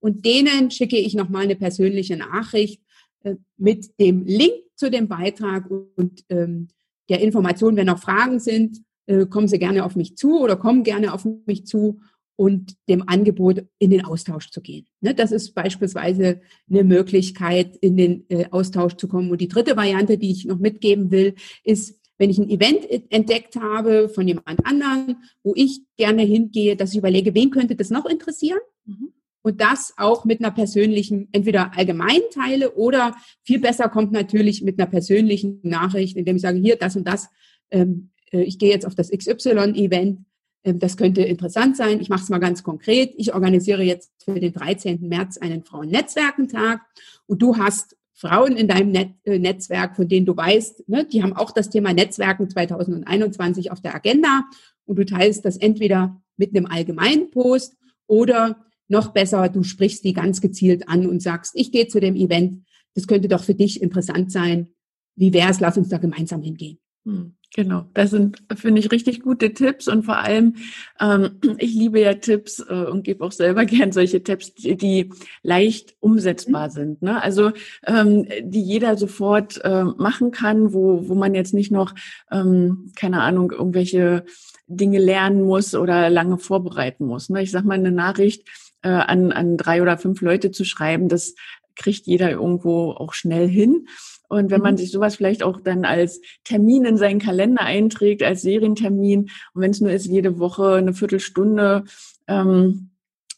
Und 0.00 0.24
denen 0.24 0.70
schicke 0.70 0.98
ich 0.98 1.14
nochmal 1.14 1.44
eine 1.44 1.56
persönliche 1.56 2.16
Nachricht 2.16 2.82
äh, 3.22 3.36
mit 3.56 3.98
dem 4.00 4.24
Link 4.24 4.54
zu 4.74 4.90
dem 4.90 5.08
Beitrag 5.08 5.70
und 5.70 6.24
ähm, 6.30 6.68
der 7.08 7.20
Information. 7.20 7.76
Wenn 7.76 7.86
noch 7.86 7.98
Fragen 7.98 8.40
sind, 8.40 8.82
äh, 9.06 9.26
kommen 9.26 9.48
Sie 9.48 9.58
gerne 9.58 9.84
auf 9.84 9.94
mich 9.94 10.16
zu 10.16 10.40
oder 10.40 10.56
kommen 10.56 10.84
gerne 10.84 11.12
auf 11.12 11.26
mich 11.46 11.66
zu 11.66 12.00
und 12.36 12.76
dem 12.88 13.06
Angebot 13.06 13.66
in 13.78 13.90
den 13.90 14.02
Austausch 14.02 14.50
zu 14.50 14.62
gehen. 14.62 14.86
Ne, 15.02 15.14
das 15.14 15.30
ist 15.30 15.54
beispielsweise 15.54 16.40
eine 16.70 16.84
Möglichkeit, 16.84 17.76
in 17.76 17.98
den 17.98 18.24
äh, 18.30 18.46
Austausch 18.50 18.94
zu 18.94 19.08
kommen. 19.08 19.30
Und 19.30 19.42
die 19.42 19.48
dritte 19.48 19.76
Variante, 19.76 20.16
die 20.16 20.30
ich 20.30 20.46
noch 20.46 20.58
mitgeben 20.58 21.10
will, 21.10 21.34
ist, 21.62 22.00
wenn 22.16 22.30
ich 22.30 22.38
ein 22.38 22.48
Event 22.48 22.86
entdeckt 23.10 23.56
habe 23.56 24.08
von 24.08 24.26
jemand 24.26 24.64
anderen, 24.64 25.16
wo 25.42 25.52
ich 25.54 25.82
gerne 25.96 26.22
hingehe, 26.22 26.76
dass 26.76 26.92
ich 26.92 26.98
überlege, 26.98 27.34
wen 27.34 27.50
könnte 27.50 27.76
das 27.76 27.90
noch 27.90 28.06
interessieren? 28.06 28.60
Mhm 28.86 29.12
und 29.42 29.60
das 29.60 29.94
auch 29.96 30.24
mit 30.24 30.40
einer 30.40 30.50
persönlichen, 30.50 31.28
entweder 31.32 31.76
allgemein 31.76 32.20
teile 32.32 32.72
oder 32.72 33.14
viel 33.42 33.60
besser 33.60 33.88
kommt 33.88 34.12
natürlich 34.12 34.62
mit 34.62 34.78
einer 34.78 34.90
persönlichen 34.90 35.60
Nachricht, 35.62 36.16
indem 36.16 36.36
ich 36.36 36.42
sage, 36.42 36.58
hier, 36.58 36.76
das 36.76 36.96
und 36.96 37.06
das, 37.06 37.28
ähm, 37.70 38.10
äh, 38.32 38.42
ich 38.42 38.58
gehe 38.58 38.70
jetzt 38.70 38.86
auf 38.86 38.94
das 38.94 39.10
XY-Event, 39.10 40.20
ähm, 40.64 40.78
das 40.78 40.96
könnte 40.96 41.22
interessant 41.22 41.76
sein. 41.76 42.00
Ich 42.00 42.08
mache 42.08 42.22
es 42.22 42.28
mal 42.28 42.38
ganz 42.38 42.62
konkret. 42.62 43.12
Ich 43.16 43.34
organisiere 43.34 43.82
jetzt 43.82 44.12
für 44.22 44.38
den 44.38 44.52
13. 44.52 45.08
März 45.08 45.38
einen 45.38 45.64
Frauennetzwerkentag 45.64 46.80
und 47.26 47.40
du 47.40 47.56
hast 47.56 47.96
Frauen 48.12 48.56
in 48.56 48.68
deinem 48.68 49.14
äh, 49.24 49.38
Netzwerk, 49.38 49.96
von 49.96 50.06
denen 50.06 50.26
du 50.26 50.36
weißt, 50.36 50.88
ne, 50.88 51.06
die 51.06 51.22
haben 51.22 51.34
auch 51.34 51.52
das 51.52 51.70
Thema 51.70 51.94
Netzwerken 51.94 52.50
2021 52.50 53.72
auf 53.72 53.80
der 53.80 53.94
Agenda 53.94 54.44
und 54.84 54.98
du 54.98 55.06
teilst 55.06 55.46
das 55.46 55.56
entweder 55.56 56.20
mit 56.36 56.54
einem 56.54 56.66
allgemeinen 56.66 57.30
Post 57.30 57.76
oder 58.06 58.66
noch 58.90 59.12
besser, 59.12 59.48
du 59.48 59.62
sprichst 59.62 60.04
die 60.04 60.12
ganz 60.12 60.40
gezielt 60.40 60.88
an 60.88 61.06
und 61.06 61.22
sagst, 61.22 61.52
ich 61.54 61.72
gehe 61.72 61.88
zu 61.88 62.00
dem 62.00 62.16
Event 62.16 62.64
das 62.94 63.06
könnte 63.06 63.28
doch 63.28 63.44
für 63.44 63.54
dich 63.54 63.82
interessant 63.82 64.32
sein. 64.32 64.68
Wie 65.16 65.32
wäre 65.32 65.50
es, 65.50 65.60
lass 65.60 65.76
uns 65.76 65.88
da 65.88 65.98
gemeinsam 65.98 66.42
hingehen. 66.42 66.78
Hm, 67.06 67.34
genau, 67.54 67.86
das 67.94 68.10
sind, 68.10 68.42
finde 68.56 68.80
ich, 68.80 68.92
richtig 68.92 69.22
gute 69.22 69.54
Tipps 69.54 69.88
und 69.88 70.04
vor 70.04 70.18
allem, 70.18 70.56
ähm, 71.00 71.40
ich 71.58 71.74
liebe 71.74 72.00
ja 72.00 72.14
Tipps 72.14 72.58
äh, 72.60 72.84
und 72.84 73.04
gebe 73.04 73.24
auch 73.24 73.32
selber 73.32 73.64
gern 73.66 73.92
solche 73.92 74.22
Tipps, 74.22 74.52
die, 74.54 74.76
die 74.76 75.10
leicht 75.42 75.96
umsetzbar 76.00 76.68
mhm. 76.68 76.72
sind. 76.72 77.02
Ne? 77.02 77.22
Also 77.22 77.52
ähm, 77.86 78.26
die 78.42 78.62
jeder 78.62 78.96
sofort 78.96 79.62
äh, 79.64 79.84
machen 79.84 80.30
kann, 80.30 80.74
wo, 80.74 81.08
wo 81.08 81.14
man 81.14 81.34
jetzt 81.34 81.54
nicht 81.54 81.72
noch, 81.72 81.94
ähm, 82.30 82.92
keine 82.96 83.22
Ahnung, 83.22 83.50
irgendwelche 83.50 84.24
Dinge 84.66 84.98
lernen 84.98 85.42
muss 85.42 85.74
oder 85.74 86.10
lange 86.10 86.38
vorbereiten 86.38 87.06
muss. 87.06 87.30
Ne? 87.30 87.42
Ich 87.42 87.50
sag 87.50 87.64
mal, 87.64 87.74
eine 87.74 87.92
Nachricht 87.92 88.46
äh, 88.82 88.88
an, 88.88 89.32
an 89.32 89.56
drei 89.56 89.82
oder 89.82 89.98
fünf 89.98 90.20
Leute 90.20 90.50
zu 90.50 90.64
schreiben, 90.64 91.08
das 91.08 91.34
kriegt 91.76 92.06
jeder 92.06 92.30
irgendwo 92.30 92.92
auch 92.92 93.14
schnell 93.14 93.48
hin. 93.48 93.86
Und 94.28 94.50
wenn 94.50 94.60
man 94.60 94.74
mhm. 94.74 94.78
sich 94.78 94.92
sowas 94.92 95.16
vielleicht 95.16 95.42
auch 95.42 95.60
dann 95.60 95.84
als 95.84 96.20
Termin 96.44 96.84
in 96.84 96.96
seinen 96.96 97.18
Kalender 97.18 97.62
einträgt, 97.62 98.22
als 98.22 98.42
Serientermin, 98.42 99.30
und 99.54 99.62
wenn 99.62 99.72
es 99.72 99.80
nur 99.80 99.90
ist, 99.90 100.06
jede 100.06 100.38
Woche 100.38 100.74
eine 100.74 100.94
Viertelstunde, 100.94 101.84
ähm, 102.28 102.90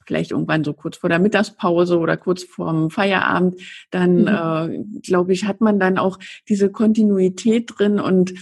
vielleicht 0.05 0.33
irgendwann 0.33 0.65
so 0.65 0.75
kurz 0.75 0.99
vor 0.99 1.09
der 1.09 1.19
Mittagspause 1.19 1.99
oder 1.99 2.17
kurz 2.17 2.43
vorm 2.43 2.91
Feierabend, 2.91 3.61
dann 3.91 4.23
mhm. 4.23 4.29
äh, 4.29 5.01
glaube 5.01 5.33
ich, 5.33 5.47
hat 5.47 5.61
man 5.61 5.81
dann 5.81 5.97
auch 5.97 6.19
diese 6.49 6.71
Kontinuität 6.71 7.73
drin 7.75 7.99
und 7.99 8.35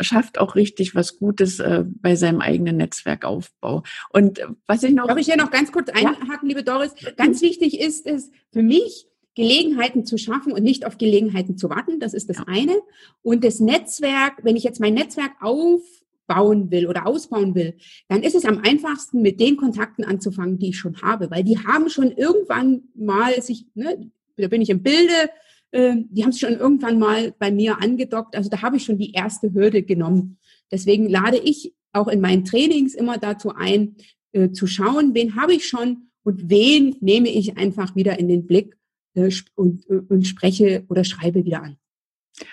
schafft 0.00 0.38
auch 0.38 0.54
richtig 0.54 0.94
was 0.94 1.18
Gutes 1.18 1.58
äh, 1.58 1.84
bei 1.86 2.16
seinem 2.16 2.40
eigenen 2.40 2.76
Netzwerkaufbau. 2.76 3.82
Und 4.10 4.40
was 4.66 4.82
ich 4.82 4.94
noch. 4.94 5.06
Darf 5.06 5.18
ich 5.18 5.26
hier 5.26 5.36
noch 5.36 5.50
ganz 5.50 5.72
kurz 5.72 5.88
einhaken, 5.88 6.28
ja. 6.28 6.38
liebe 6.42 6.62
Doris? 6.62 6.92
Ganz 7.16 7.42
wichtig 7.42 7.80
ist 7.80 8.06
es 8.06 8.30
für 8.52 8.62
mich, 8.62 9.06
Gelegenheiten 9.34 10.06
zu 10.06 10.16
schaffen 10.16 10.52
und 10.52 10.62
nicht 10.62 10.86
auf 10.86 10.98
Gelegenheiten 10.98 11.58
zu 11.58 11.68
warten. 11.68 12.00
Das 12.00 12.14
ist 12.14 12.30
das 12.30 12.38
eine. 12.46 12.80
Und 13.22 13.44
das 13.44 13.60
Netzwerk, 13.60 14.40
wenn 14.42 14.56
ich 14.56 14.64
jetzt 14.64 14.80
mein 14.80 14.94
Netzwerk 14.94 15.32
aufbauen 15.40 16.70
will 16.70 16.86
oder 16.86 17.06
ausbauen 17.06 17.54
will, 17.54 17.76
dann 18.08 18.22
ist 18.22 18.34
es 18.34 18.46
am 18.46 18.58
einfachsten, 18.58 19.20
mit 19.20 19.38
den 19.38 19.58
Kontakten 19.58 20.04
anzufangen, 20.04 20.58
die 20.58 20.70
ich 20.70 20.78
schon 20.78 21.02
habe, 21.02 21.30
weil 21.30 21.44
die 21.44 21.58
haben 21.58 21.90
schon 21.90 22.12
irgendwann 22.12 22.84
mal 22.94 23.40
sich, 23.42 23.66
ne, 23.74 24.10
da 24.38 24.48
bin 24.48 24.62
ich 24.62 24.70
im 24.70 24.82
Bilde, 24.82 25.12
äh, 25.12 25.28
die 25.72 26.22
haben 26.22 26.32
sich 26.32 26.40
schon 26.40 26.58
irgendwann 26.58 26.98
mal 26.98 27.34
bei 27.38 27.50
mir 27.50 27.82
angedockt. 27.82 28.34
Also 28.34 28.48
da 28.48 28.62
habe 28.62 28.76
ich 28.76 28.84
schon 28.84 28.96
die 28.96 29.12
erste 29.12 29.52
Hürde 29.52 29.82
genommen. 29.82 30.38
Deswegen 30.70 31.08
lade 31.08 31.38
ich 31.38 31.74
auch 31.92 32.08
in 32.08 32.20
meinen 32.20 32.44
Trainings 32.44 32.94
immer 32.94 33.18
dazu 33.18 33.54
ein, 33.54 33.96
äh, 34.32 34.50
zu 34.50 34.66
schauen, 34.66 35.14
wen 35.14 35.36
habe 35.36 35.54
ich 35.54 35.66
schon 35.66 36.08
und 36.22 36.50
wen 36.50 36.96
nehme 37.00 37.28
ich 37.28 37.56
einfach 37.56 37.96
wieder 37.96 38.18
in 38.18 38.28
den 38.28 38.46
Blick 38.46 38.76
äh, 39.14 39.30
und, 39.54 39.88
äh, 39.88 40.02
und 40.08 40.26
spreche 40.26 40.84
oder 40.88 41.04
schreibe 41.04 41.44
wieder 41.44 41.62
an. 41.62 41.76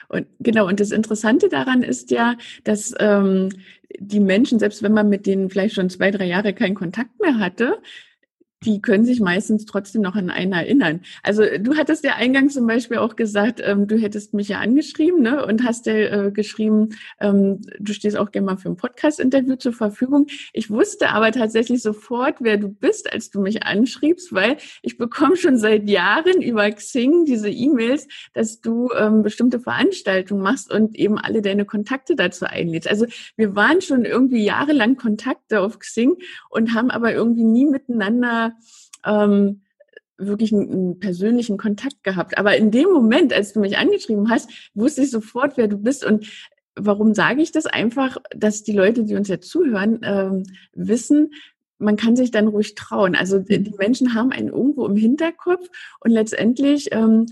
Und 0.07 0.27
genau, 0.39 0.67
und 0.67 0.79
das 0.79 0.91
Interessante 0.91 1.49
daran 1.49 1.83
ist 1.83 2.09
ja, 2.09 2.37
dass 2.63 2.93
ähm, 2.99 3.49
die 3.99 4.21
Menschen, 4.21 4.59
selbst 4.59 4.81
wenn 4.81 4.93
man 4.93 5.09
mit 5.09 5.25
denen 5.25 5.49
vielleicht 5.49 5.75
schon 5.75 5.89
zwei, 5.89 6.09
drei 6.09 6.25
Jahre 6.25 6.53
keinen 6.53 6.75
Kontakt 6.75 7.19
mehr 7.19 7.37
hatte, 7.37 7.81
die 8.65 8.81
können 8.81 9.05
sich 9.05 9.19
meistens 9.19 9.65
trotzdem 9.65 10.01
noch 10.01 10.15
an 10.15 10.29
einen 10.29 10.53
erinnern. 10.53 11.01
Also 11.21 11.43
du 11.59 11.75
hattest 11.75 12.03
ja 12.03 12.15
eingangs 12.15 12.53
zum 12.53 12.67
Beispiel 12.67 12.97
auch 12.97 13.15
gesagt, 13.15 13.61
ähm, 13.63 13.87
du 13.87 13.97
hättest 13.97 14.33
mich 14.33 14.47
ja 14.47 14.59
angeschrieben 14.59 15.21
ne, 15.21 15.45
und 15.45 15.63
hast 15.63 15.85
ja 15.85 15.93
äh, 15.93 16.31
geschrieben, 16.31 16.89
ähm, 17.19 17.61
du 17.79 17.93
stehst 17.93 18.17
auch 18.17 18.31
gerne 18.31 18.45
mal 18.45 18.57
für 18.57 18.69
ein 18.69 18.77
Podcast-Interview 18.77 19.55
zur 19.55 19.73
Verfügung. 19.73 20.27
Ich 20.53 20.69
wusste 20.69 21.09
aber 21.09 21.31
tatsächlich 21.31 21.81
sofort, 21.81 22.35
wer 22.39 22.57
du 22.57 22.69
bist, 22.69 23.11
als 23.11 23.29
du 23.29 23.41
mich 23.41 23.63
anschriebst, 23.63 24.33
weil 24.33 24.57
ich 24.81 24.97
bekomme 24.97 25.35
schon 25.35 25.57
seit 25.57 25.89
Jahren 25.89 26.41
über 26.41 26.69
Xing 26.71 27.25
diese 27.25 27.49
E-Mails, 27.49 28.07
dass 28.33 28.61
du 28.61 28.89
ähm, 28.97 29.23
bestimmte 29.23 29.59
Veranstaltungen 29.59 30.41
machst 30.41 30.71
und 30.71 30.95
eben 30.95 31.17
alle 31.17 31.41
deine 31.41 31.65
Kontakte 31.65 32.15
dazu 32.15 32.45
einlädst. 32.45 32.87
Also 32.87 33.05
wir 33.35 33.55
waren 33.55 33.81
schon 33.81 34.05
irgendwie 34.05 34.43
jahrelang 34.43 34.95
Kontakte 34.95 35.61
auf 35.61 35.79
Xing 35.79 36.15
und 36.49 36.73
haben 36.73 36.91
aber 36.91 37.13
irgendwie 37.13 37.43
nie 37.43 37.65
miteinander 37.65 38.52
ähm, 39.05 39.61
wirklich 40.17 40.53
einen, 40.53 40.71
einen, 40.71 40.99
persönlichen 40.99 41.57
Kontakt 41.57 42.03
gehabt. 42.03 42.37
Aber 42.37 42.55
in 42.55 42.71
dem 42.71 42.89
Moment, 42.89 43.33
als 43.33 43.53
du 43.53 43.59
mich 43.59 43.77
angeschrieben 43.77 44.29
hast, 44.29 44.49
wusste 44.73 45.01
ich 45.03 45.11
sofort, 45.11 45.57
wer 45.57 45.67
du 45.67 45.77
bist. 45.77 46.05
Und 46.05 46.27
warum 46.75 47.13
sage 47.13 47.41
ich 47.41 47.51
das? 47.51 47.65
Einfach, 47.65 48.17
dass 48.35 48.63
die 48.63 48.73
Leute, 48.73 49.03
die 49.03 49.15
uns 49.15 49.27
jetzt 49.27 49.49
zuhören, 49.49 49.99
ähm, 50.03 50.43
wissen, 50.73 51.31
man 51.79 51.97
kann 51.97 52.15
sich 52.15 52.31
dann 52.31 52.47
ruhig 52.47 52.75
trauen. 52.75 53.15
Also 53.15 53.39
die 53.39 53.73
Menschen 53.77 54.13
haben 54.13 54.31
einen 54.31 54.49
irgendwo 54.49 54.85
im 54.85 54.95
Hinterkopf 54.95 55.67
und 55.99 56.11
letztendlich 56.11 56.89
ähm, 56.91 57.25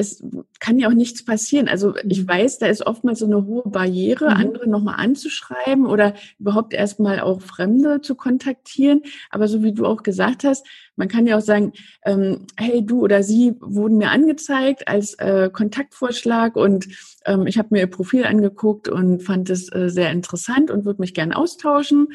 es 0.00 0.24
kann 0.58 0.78
ja 0.78 0.88
auch 0.88 0.94
nichts 0.94 1.24
passieren. 1.24 1.68
Also 1.68 1.94
ich 2.08 2.22
mhm. 2.22 2.28
weiß, 2.28 2.58
da 2.58 2.66
ist 2.66 2.86
oftmals 2.86 3.20
so 3.20 3.26
eine 3.26 3.44
hohe 3.46 3.68
Barriere, 3.68 4.30
mhm. 4.30 4.36
andere 4.36 4.68
nochmal 4.68 4.96
anzuschreiben 4.98 5.86
oder 5.86 6.14
überhaupt 6.38 6.74
erstmal 6.74 7.20
auch 7.20 7.42
Fremde 7.42 8.00
zu 8.00 8.14
kontaktieren. 8.14 9.02
Aber 9.28 9.46
so 9.46 9.62
wie 9.62 9.72
du 9.72 9.86
auch 9.86 10.02
gesagt 10.02 10.44
hast, 10.44 10.66
man 10.96 11.08
kann 11.08 11.26
ja 11.26 11.36
auch 11.36 11.42
sagen, 11.42 11.72
ähm, 12.04 12.46
hey, 12.56 12.84
du 12.84 13.00
oder 13.00 13.22
sie 13.22 13.54
wurden 13.60 13.98
mir 13.98 14.10
angezeigt 14.10 14.88
als 14.88 15.14
äh, 15.14 15.50
Kontaktvorschlag 15.52 16.56
und 16.56 16.88
ähm, 17.26 17.46
ich 17.46 17.58
habe 17.58 17.68
mir 17.70 17.80
ihr 17.80 17.86
Profil 17.86 18.24
angeguckt 18.24 18.88
und 18.88 19.22
fand 19.22 19.50
es 19.50 19.72
äh, 19.72 19.88
sehr 19.88 20.10
interessant 20.10 20.70
und 20.70 20.84
würde 20.84 21.00
mich 21.00 21.14
gerne 21.14 21.36
austauschen. 21.36 22.08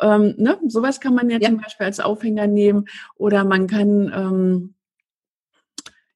Ähm, 0.00 0.34
ne? 0.38 0.58
Sowas 0.66 1.00
kann 1.00 1.14
man 1.14 1.30
ja, 1.30 1.38
ja, 1.38 1.48
zum 1.48 1.58
Beispiel 1.58 1.86
als 1.86 2.00
Aufhänger 2.00 2.46
nehmen 2.46 2.86
oder 3.16 3.44
man 3.44 3.66
kann 3.66 4.12
ähm, 4.14 4.74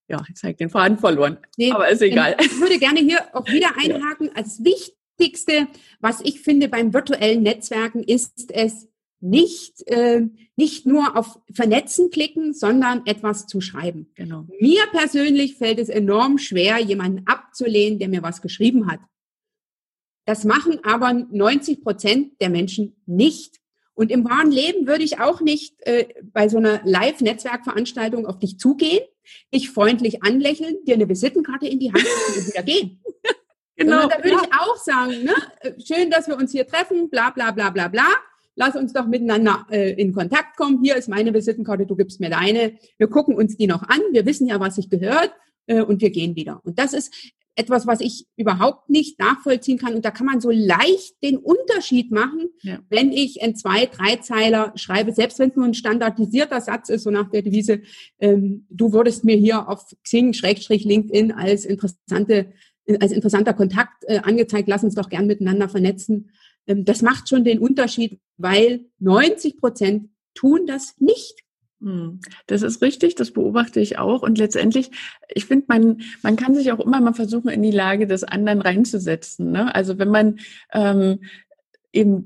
ja, 0.08 0.23
jetzt 0.28 0.42
habe 0.42 0.52
ich 0.52 0.58
den 0.58 0.70
Faden 0.70 0.99
verloren. 0.99 1.38
Nee, 1.56 1.73
aber 1.73 1.88
ist 1.88 2.02
egal. 2.02 2.37
Ich 2.40 2.61
würde 2.61 2.78
gerne 2.78 3.00
hier 3.00 3.20
auch 3.32 3.46
wieder 3.46 3.70
einhaken. 3.78 4.30
Als 4.34 4.62
Wichtigste, 4.62 5.66
was 6.00 6.20
ich 6.20 6.40
finde 6.40 6.68
beim 6.68 6.92
virtuellen 6.92 7.42
Netzwerken, 7.42 8.02
ist 8.02 8.52
es 8.52 8.88
nicht, 9.20 9.87
äh, 9.87 10.23
nicht 10.56 10.87
nur 10.87 11.16
auf 11.16 11.40
Vernetzen 11.50 12.11
klicken, 12.11 12.52
sondern 12.52 13.06
etwas 13.06 13.46
zu 13.46 13.62
schreiben. 13.62 14.11
Genau. 14.14 14.46
Mir 14.61 14.82
persönlich 14.92 15.56
fällt 15.56 15.78
es 15.78 15.88
enorm 15.88 16.37
schwer, 16.37 16.78
jemanden 16.78 17.26
abzulehnen, 17.26 17.99
der 17.99 18.08
mir 18.08 18.23
was 18.23 18.42
geschrieben 18.42 18.90
hat. 18.90 19.00
Das 20.26 20.44
machen 20.44 20.80
aber 20.84 21.12
90 21.12 21.82
Prozent 21.82 22.40
der 22.40 22.50
Menschen 22.50 22.96
nicht. 23.06 23.61
Und 23.94 24.10
im 24.10 24.24
wahren 24.24 24.50
Leben 24.50 24.86
würde 24.86 25.04
ich 25.04 25.20
auch 25.20 25.40
nicht 25.40 25.74
äh, 25.86 26.06
bei 26.32 26.48
so 26.48 26.58
einer 26.58 26.80
Live-Netzwerkveranstaltung 26.84 28.26
auf 28.26 28.38
dich 28.38 28.58
zugehen, 28.58 29.04
dich 29.52 29.70
freundlich 29.70 30.22
anlächeln, 30.22 30.76
dir 30.84 30.94
eine 30.94 31.08
Visitenkarte 31.08 31.66
in 31.66 31.78
die 31.78 31.92
Hand 31.92 32.04
geben 32.04 32.38
und 32.38 32.46
wieder 32.48 32.62
gehen. 32.62 33.00
genau. 33.76 34.00
Sondern 34.02 34.18
da 34.18 34.24
würde 34.24 34.36
ja. 34.36 34.42
ich 34.42 34.58
auch 34.58 34.76
sagen, 34.76 35.24
ne, 35.24 35.34
äh, 35.60 35.72
schön, 35.80 36.10
dass 36.10 36.26
wir 36.26 36.36
uns 36.36 36.50
hier 36.50 36.66
treffen, 36.66 37.08
bla 37.08 37.30
bla 37.30 37.52
bla 37.52 37.70
bla 37.70 37.88
bla. 37.88 38.06
Lass 38.56 38.76
uns 38.76 38.92
doch 38.92 39.06
miteinander 39.06 39.66
äh, 39.70 39.92
in 39.92 40.12
Kontakt 40.12 40.56
kommen. 40.56 40.80
Hier 40.82 40.96
ist 40.96 41.08
meine 41.08 41.34
Visitenkarte, 41.34 41.86
du 41.86 41.96
gibst 41.96 42.20
mir 42.20 42.30
deine. 42.30 42.76
Wir 42.98 43.08
gucken 43.08 43.34
uns 43.34 43.56
die 43.56 43.66
noch 43.66 43.82
an. 43.82 44.00
Wir 44.12 44.26
wissen 44.26 44.46
ja, 44.46 44.60
was 44.60 44.76
sich 44.76 44.90
gehört 44.90 45.32
äh, 45.66 45.82
und 45.82 46.00
wir 46.00 46.10
gehen 46.10 46.36
wieder. 46.36 46.60
Und 46.64 46.78
das 46.78 46.92
ist 46.92 47.12
etwas, 47.56 47.87
was 47.87 48.00
ich 48.00 48.26
überhaupt 48.37 48.90
nicht 48.90 49.18
nachvollziehen 49.18 49.78
kann. 49.78 49.94
Und 49.94 50.04
da 50.04 50.11
kann 50.11 50.26
man 50.26 50.40
so 50.40 50.50
leicht 50.50 51.23
den 51.23 51.37
Unterschied 51.37 52.11
machen, 52.11 52.49
ja. 52.62 52.80
wenn 52.90 53.12
ich 53.12 53.40
in 53.40 53.54
zwei, 53.54 53.87
drei 53.87 54.16
Zeiler 54.16 54.73
schreibe, 54.76 55.12
selbst 55.12 55.38
wenn 55.38 55.50
es 55.50 55.56
nur 55.56 55.64
ein 55.64 55.75
standardisierter 55.75 56.61
Satz 56.61 56.88
ist, 56.88 57.04
so 57.04 57.11
nach 57.11 57.30
der 57.30 57.42
Devise, 57.42 57.82
ähm, 58.18 58.66
du 58.70 58.92
wurdest 58.92 59.25
mir 59.25 59.37
hier 59.37 59.68
auf 59.68 59.84
Xing, 60.02 60.32
Schrägstrich, 60.32 60.84
LinkedIn 60.84 61.32
als 61.32 61.64
interessante, 61.64 62.52
als 63.00 63.12
interessanter 63.12 63.54
Kontakt 63.54 64.04
äh, 64.06 64.18
angezeigt, 64.18 64.68
lass 64.68 64.84
uns 64.84 64.94
doch 64.94 65.08
gern 65.08 65.26
miteinander 65.26 65.68
vernetzen. 65.68 66.30
Ähm, 66.66 66.84
das 66.84 67.02
macht 67.02 67.28
schon 67.28 67.44
den 67.44 67.61
Unterschied, 67.61 68.18
weil 68.37 68.87
90 68.99 69.58
Prozent 69.58 70.08
tun 70.34 70.66
das 70.66 70.94
nicht. 70.99 71.43
Hm. 71.84 72.20
Das 72.46 72.62
ist 72.62 72.80
richtig, 72.80 73.14
das 73.14 73.30
beobachte 73.30 73.78
ich 73.78 73.98
auch. 73.98 74.22
Und 74.22 74.38
letztendlich, 74.38 74.90
ich 75.28 75.44
finde, 75.44 75.66
man, 75.68 76.00
man 76.22 76.36
kann 76.36 76.54
sich 76.54 76.72
auch 76.72 76.80
immer 76.80 77.00
mal 77.00 77.12
versuchen, 77.12 77.50
in 77.50 77.62
die 77.62 77.70
Lage 77.70 78.06
des 78.06 78.24
anderen 78.24 78.62
reinzusetzen. 78.62 79.52
Ne? 79.52 79.74
Also 79.74 79.98
wenn 79.98 80.08
man 80.08 80.38
ähm, 80.72 81.20
eben 81.92 82.24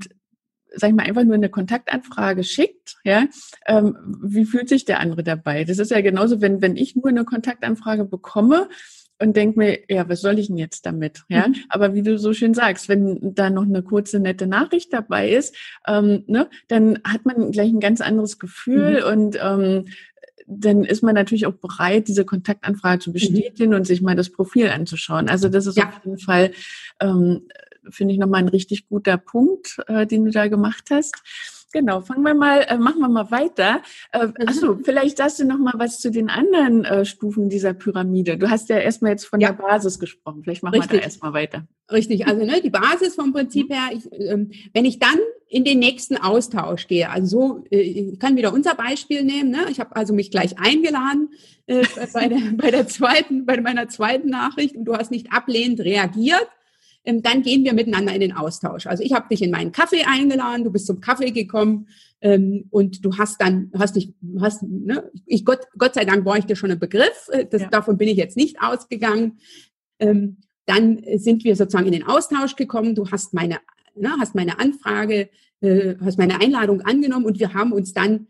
sag 0.74 0.90
ich 0.90 0.96
mal, 0.96 1.06
einfach 1.06 1.24
nur 1.24 1.34
eine 1.34 1.48
Kontaktanfrage 1.48 2.44
schickt, 2.44 2.98
ja, 3.02 3.24
ähm, 3.66 3.96
wie 4.22 4.44
fühlt 4.44 4.68
sich 4.68 4.84
der 4.84 5.00
andere 5.00 5.24
dabei? 5.24 5.64
Das 5.64 5.78
ist 5.78 5.90
ja 5.90 6.02
genauso, 6.02 6.40
wenn, 6.42 6.60
wenn 6.60 6.76
ich 6.76 6.94
nur 6.94 7.08
eine 7.08 7.24
Kontaktanfrage 7.24 8.04
bekomme, 8.04 8.68
und 9.20 9.36
denke 9.36 9.58
mir, 9.58 9.78
ja, 9.88 10.08
was 10.08 10.20
soll 10.20 10.38
ich 10.38 10.48
denn 10.48 10.58
jetzt 10.58 10.86
damit? 10.86 11.24
Ja, 11.28 11.48
mhm. 11.48 11.56
aber 11.68 11.94
wie 11.94 12.02
du 12.02 12.18
so 12.18 12.32
schön 12.32 12.54
sagst, 12.54 12.88
wenn 12.88 13.34
da 13.34 13.50
noch 13.50 13.64
eine 13.64 13.82
kurze 13.82 14.20
nette 14.20 14.46
Nachricht 14.46 14.92
dabei 14.92 15.30
ist, 15.30 15.56
ähm, 15.86 16.24
ne, 16.26 16.48
dann 16.68 17.00
hat 17.04 17.24
man 17.24 17.50
gleich 17.50 17.70
ein 17.70 17.80
ganz 17.80 18.00
anderes 18.00 18.38
Gefühl 18.38 19.00
mhm. 19.00 19.12
und 19.12 19.38
ähm, 19.42 19.84
dann 20.46 20.84
ist 20.84 21.02
man 21.02 21.14
natürlich 21.14 21.46
auch 21.46 21.52
bereit, 21.52 22.08
diese 22.08 22.24
Kontaktanfrage 22.24 23.00
zu 23.00 23.10
mhm. 23.10 23.14
bestätigen 23.14 23.70
mhm. 23.70 23.76
und 23.76 23.86
sich 23.86 24.00
mal 24.00 24.16
das 24.16 24.30
Profil 24.30 24.68
anzuschauen. 24.68 25.28
Also 25.28 25.48
das 25.48 25.66
ist 25.66 25.76
ja. 25.76 25.88
auf 25.88 26.04
jeden 26.04 26.18
Fall, 26.18 26.52
ähm, 27.00 27.42
finde 27.90 28.14
ich, 28.14 28.20
nochmal 28.20 28.42
ein 28.42 28.48
richtig 28.48 28.88
guter 28.88 29.18
Punkt, 29.18 29.78
äh, 29.88 30.06
den 30.06 30.24
du 30.24 30.30
da 30.30 30.48
gemacht 30.48 30.84
hast. 30.90 31.16
Genau, 31.72 32.00
fangen 32.00 32.22
wir 32.22 32.34
mal, 32.34 32.62
äh, 32.62 32.78
machen 32.78 33.00
wir 33.00 33.08
mal 33.08 33.30
weiter. 33.30 33.82
Äh, 34.12 34.28
achso, 34.46 34.74
mhm. 34.74 34.84
vielleicht 34.84 35.18
sagst 35.18 35.38
du 35.38 35.44
noch 35.44 35.58
mal 35.58 35.74
was 35.76 36.00
zu 36.00 36.10
den 36.10 36.30
anderen 36.30 36.84
äh, 36.84 37.04
Stufen 37.04 37.50
dieser 37.50 37.74
Pyramide. 37.74 38.38
Du 38.38 38.48
hast 38.48 38.70
ja 38.70 38.78
erstmal 38.78 39.12
jetzt 39.12 39.26
von 39.26 39.40
ja. 39.40 39.52
der 39.52 39.62
Basis 39.62 39.98
gesprochen. 39.98 40.42
Vielleicht 40.42 40.62
machen 40.62 40.76
Richtig. 40.76 40.92
wir 40.92 40.98
da 41.00 41.04
erstmal 41.04 41.34
weiter. 41.34 41.66
Richtig, 41.90 42.26
also 42.26 42.44
ne, 42.44 42.60
die 42.62 42.70
Basis 42.70 43.14
vom 43.14 43.32
Prinzip 43.32 43.68
mhm. 43.68 43.74
her, 43.74 43.88
ich, 43.92 44.10
ähm, 44.12 44.50
wenn 44.72 44.86
ich 44.86 44.98
dann 44.98 45.18
in 45.46 45.64
den 45.64 45.78
nächsten 45.78 46.16
Austausch 46.16 46.86
gehe, 46.86 47.10
also 47.10 47.28
so, 47.28 47.64
äh, 47.70 47.80
ich 47.80 48.18
kann 48.18 48.36
wieder 48.36 48.52
unser 48.52 48.74
Beispiel 48.74 49.22
nehmen, 49.22 49.50
ne? 49.50 49.66
ich 49.70 49.80
habe 49.80 49.94
also 49.94 50.14
mich 50.14 50.30
gleich 50.30 50.58
eingeladen 50.58 51.30
äh, 51.66 51.84
bei, 52.12 52.28
der, 52.28 52.38
bei 52.56 52.70
der 52.70 52.86
zweiten, 52.86 53.44
bei 53.44 53.60
meiner 53.60 53.88
zweiten 53.88 54.28
Nachricht 54.28 54.76
und 54.76 54.86
du 54.86 54.94
hast 54.94 55.10
nicht 55.10 55.32
ablehnend 55.32 55.80
reagiert, 55.80 56.48
dann 57.04 57.42
gehen 57.42 57.64
wir 57.64 57.72
miteinander 57.72 58.12
in 58.12 58.20
den 58.20 58.32
Austausch. 58.32 58.86
Also 58.86 59.02
ich 59.02 59.12
habe 59.12 59.28
dich 59.28 59.42
in 59.42 59.50
meinen 59.50 59.72
Kaffee 59.72 60.04
eingeladen, 60.04 60.64
du 60.64 60.70
bist 60.70 60.86
zum 60.86 61.00
Kaffee 61.00 61.30
gekommen 61.30 61.88
ähm, 62.20 62.66
und 62.70 63.04
du 63.04 63.16
hast 63.16 63.40
dann, 63.40 63.70
hast 63.78 63.96
dich, 63.96 64.14
hast, 64.40 64.62
ne, 64.62 65.10
ich 65.24 65.44
Gott, 65.44 65.60
Gott 65.78 65.94
sei 65.94 66.04
Dank 66.04 66.24
brauche 66.24 66.38
ich 66.38 66.46
dir 66.46 66.56
schon 66.56 66.70
einen 66.70 66.80
Begriff, 66.80 67.28
äh, 67.30 67.46
das, 67.46 67.62
ja. 67.62 67.68
davon 67.68 67.96
bin 67.96 68.08
ich 68.08 68.16
jetzt 68.16 68.36
nicht 68.36 68.60
ausgegangen. 68.60 69.38
Ähm, 69.98 70.38
dann 70.66 71.02
sind 71.16 71.44
wir 71.44 71.56
sozusagen 71.56 71.86
in 71.86 71.92
den 71.92 72.06
Austausch 72.06 72.54
gekommen. 72.54 72.94
Du 72.94 73.10
hast 73.10 73.32
meine, 73.32 73.58
ne, 73.94 74.10
hast 74.20 74.34
meine 74.34 74.58
Anfrage, 74.58 75.30
äh, 75.60 75.94
hast 76.04 76.18
meine 76.18 76.40
Einladung 76.40 76.82
angenommen 76.82 77.24
und 77.24 77.40
wir 77.40 77.54
haben 77.54 77.72
uns 77.72 77.94
dann 77.94 78.28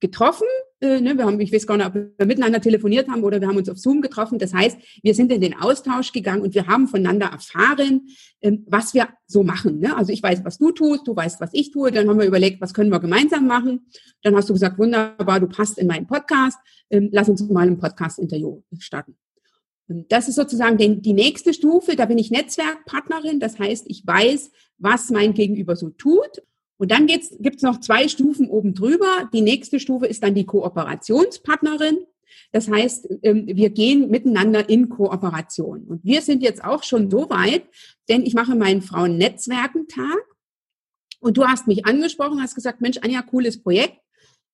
getroffen. 0.00 0.46
Äh, 0.80 1.00
ne, 1.00 1.16
wir 1.16 1.24
haben, 1.24 1.40
ich 1.40 1.52
weiß 1.52 1.66
gar 1.66 1.78
nicht, 1.78 1.86
ob 1.86 1.94
wir 1.94 2.26
miteinander 2.26 2.60
telefoniert 2.60 3.08
haben 3.08 3.24
oder 3.24 3.40
wir 3.40 3.48
haben 3.48 3.56
uns 3.56 3.68
auf 3.68 3.78
Zoom 3.78 4.02
getroffen. 4.02 4.38
Das 4.38 4.52
heißt, 4.52 4.78
wir 5.02 5.14
sind 5.14 5.32
in 5.32 5.40
den 5.40 5.54
Austausch 5.54 6.12
gegangen 6.12 6.42
und 6.42 6.54
wir 6.54 6.66
haben 6.66 6.86
voneinander 6.86 7.26
erfahren, 7.26 8.08
ähm, 8.42 8.64
was 8.68 8.92
wir 8.92 9.08
so 9.26 9.42
machen. 9.42 9.78
Ne? 9.80 9.96
Also 9.96 10.12
ich 10.12 10.22
weiß, 10.22 10.44
was 10.44 10.58
du 10.58 10.72
tust, 10.72 11.06
du 11.06 11.16
weißt, 11.16 11.40
was 11.40 11.50
ich 11.54 11.70
tue. 11.70 11.90
Dann 11.90 12.08
haben 12.08 12.18
wir 12.18 12.26
überlegt, 12.26 12.60
was 12.60 12.74
können 12.74 12.90
wir 12.90 13.00
gemeinsam 13.00 13.46
machen. 13.46 13.86
Dann 14.22 14.36
hast 14.36 14.50
du 14.50 14.52
gesagt, 14.52 14.78
wunderbar, 14.78 15.40
du 15.40 15.46
passt 15.46 15.78
in 15.78 15.86
meinen 15.86 16.06
Podcast. 16.06 16.58
Ähm, 16.90 17.08
lass 17.10 17.28
uns 17.28 17.40
mal 17.48 17.66
ein 17.66 17.78
Podcast-Interview 17.78 18.62
starten. 18.78 19.16
Das 19.88 20.28
ist 20.28 20.34
sozusagen 20.34 20.76
die, 20.78 21.00
die 21.00 21.12
nächste 21.12 21.54
Stufe. 21.54 21.96
Da 21.96 22.06
bin 22.06 22.18
ich 22.18 22.30
Netzwerkpartnerin. 22.30 23.40
Das 23.40 23.58
heißt, 23.58 23.86
ich 23.88 24.06
weiß, 24.06 24.50
was 24.78 25.10
mein 25.10 25.32
Gegenüber 25.32 25.76
so 25.76 25.90
tut. 25.90 26.42
Und 26.78 26.90
dann 26.90 27.06
gibt 27.06 27.56
es 27.56 27.62
noch 27.62 27.80
zwei 27.80 28.08
Stufen 28.08 28.48
oben 28.48 28.74
drüber. 28.74 29.30
Die 29.32 29.40
nächste 29.40 29.80
Stufe 29.80 30.06
ist 30.06 30.22
dann 30.22 30.34
die 30.34 30.44
Kooperationspartnerin. 30.44 31.98
Das 32.52 32.68
heißt, 32.68 33.08
ähm, 33.22 33.46
wir 33.46 33.70
gehen 33.70 34.10
miteinander 34.10 34.68
in 34.68 34.88
Kooperation. 34.88 35.84
Und 35.84 36.04
wir 36.04 36.22
sind 36.22 36.42
jetzt 36.42 36.62
auch 36.62 36.82
schon 36.82 37.10
so 37.10 37.30
weit, 37.30 37.64
denn 38.08 38.24
ich 38.24 38.34
mache 38.34 38.54
meinen 38.54 38.82
Frauen-Netzwerkentag. 38.82 40.18
Und 41.20 41.38
du 41.38 41.46
hast 41.46 41.66
mich 41.66 41.86
angesprochen, 41.86 42.42
hast 42.42 42.54
gesagt, 42.54 42.80
Mensch, 42.80 42.98
Anja, 43.02 43.22
cooles 43.22 43.62
Projekt. 43.62 43.98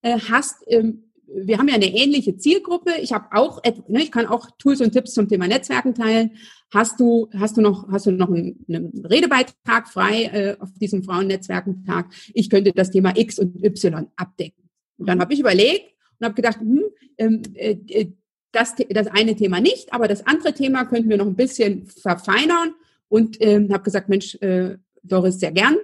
Äh, 0.03 0.19
hast 0.19 0.65
ähm, 0.69 1.12
wir 1.35 1.59
haben 1.59 1.69
ja 1.69 1.75
eine 1.75 1.95
ähnliche 1.95 2.37
Zielgruppe. 2.37 2.93
Ich 3.01 3.13
habe 3.13 3.27
auch, 3.33 3.63
ne, 3.89 4.03
ich 4.03 4.11
kann 4.11 4.27
auch 4.27 4.51
Tools 4.59 4.81
und 4.81 4.93
Tipps 4.93 5.15
zum 5.15 5.29
Thema 5.29 5.47
Netzwerken 5.47 5.95
teilen. 5.95 6.33
Hast 6.73 7.01
du, 7.01 7.29
hast 7.39 7.57
du 7.57 7.61
noch, 7.61 7.89
hast 7.91 8.07
du 8.07 8.13
noch 8.13 8.29
einen, 8.29 8.65
einen 8.69 9.05
Redebeitrag 9.05 9.89
frei 9.89 10.25
äh, 10.25 10.57
auf 10.59 10.71
diesem 10.81 11.03
Frauennetzwerkentag? 11.03 12.07
Ich 12.35 12.51
könnte 12.51 12.73
das 12.73 12.91
Thema 12.91 13.17
X 13.17 13.39
und 13.39 13.63
Y 13.65 14.09
abdecken. 14.17 14.69
Und 14.99 15.09
dann 15.09 15.21
habe 15.21 15.33
ich 15.35 15.41
überlegt 15.41 15.95
und 16.19 16.25
habe 16.25 16.35
gedacht, 16.35 16.61
hm, 16.61 16.85
ähm, 17.19 17.43
äh, 17.55 17.77
äh, 17.89 18.13
das, 18.53 18.75
das 18.91 19.07
eine 19.07 19.35
Thema 19.35 19.61
nicht, 19.61 19.93
aber 19.93 20.09
das 20.09 20.27
andere 20.27 20.53
Thema 20.53 20.85
könnten 20.85 21.09
wir 21.09 21.17
noch 21.17 21.27
ein 21.27 21.37
bisschen 21.37 21.87
verfeinern 21.87 22.75
und 23.09 23.39
ähm, 23.41 23.73
habe 23.73 23.83
gesagt, 23.83 24.09
Mensch, 24.11 24.35
äh, 24.37 24.77
Doris, 25.03 25.41
sehr 25.41 25.53
gern 25.53 25.77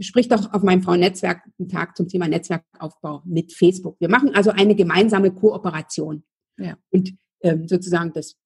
sprich 0.00 0.28
doch 0.28 0.52
auf 0.52 0.62
meinem 0.62 0.82
Frauennetzwerk-Tag 0.82 1.96
zum 1.96 2.08
Thema 2.08 2.28
Netzwerkaufbau 2.28 3.22
mit 3.24 3.52
Facebook. 3.52 3.96
Wir 4.00 4.08
machen 4.08 4.34
also 4.34 4.50
eine 4.50 4.74
gemeinsame 4.74 5.30
Kooperation. 5.30 6.22
Ja. 6.58 6.76
Und 6.90 7.14
ähm, 7.42 7.68
sozusagen 7.68 8.12
das, 8.12 8.36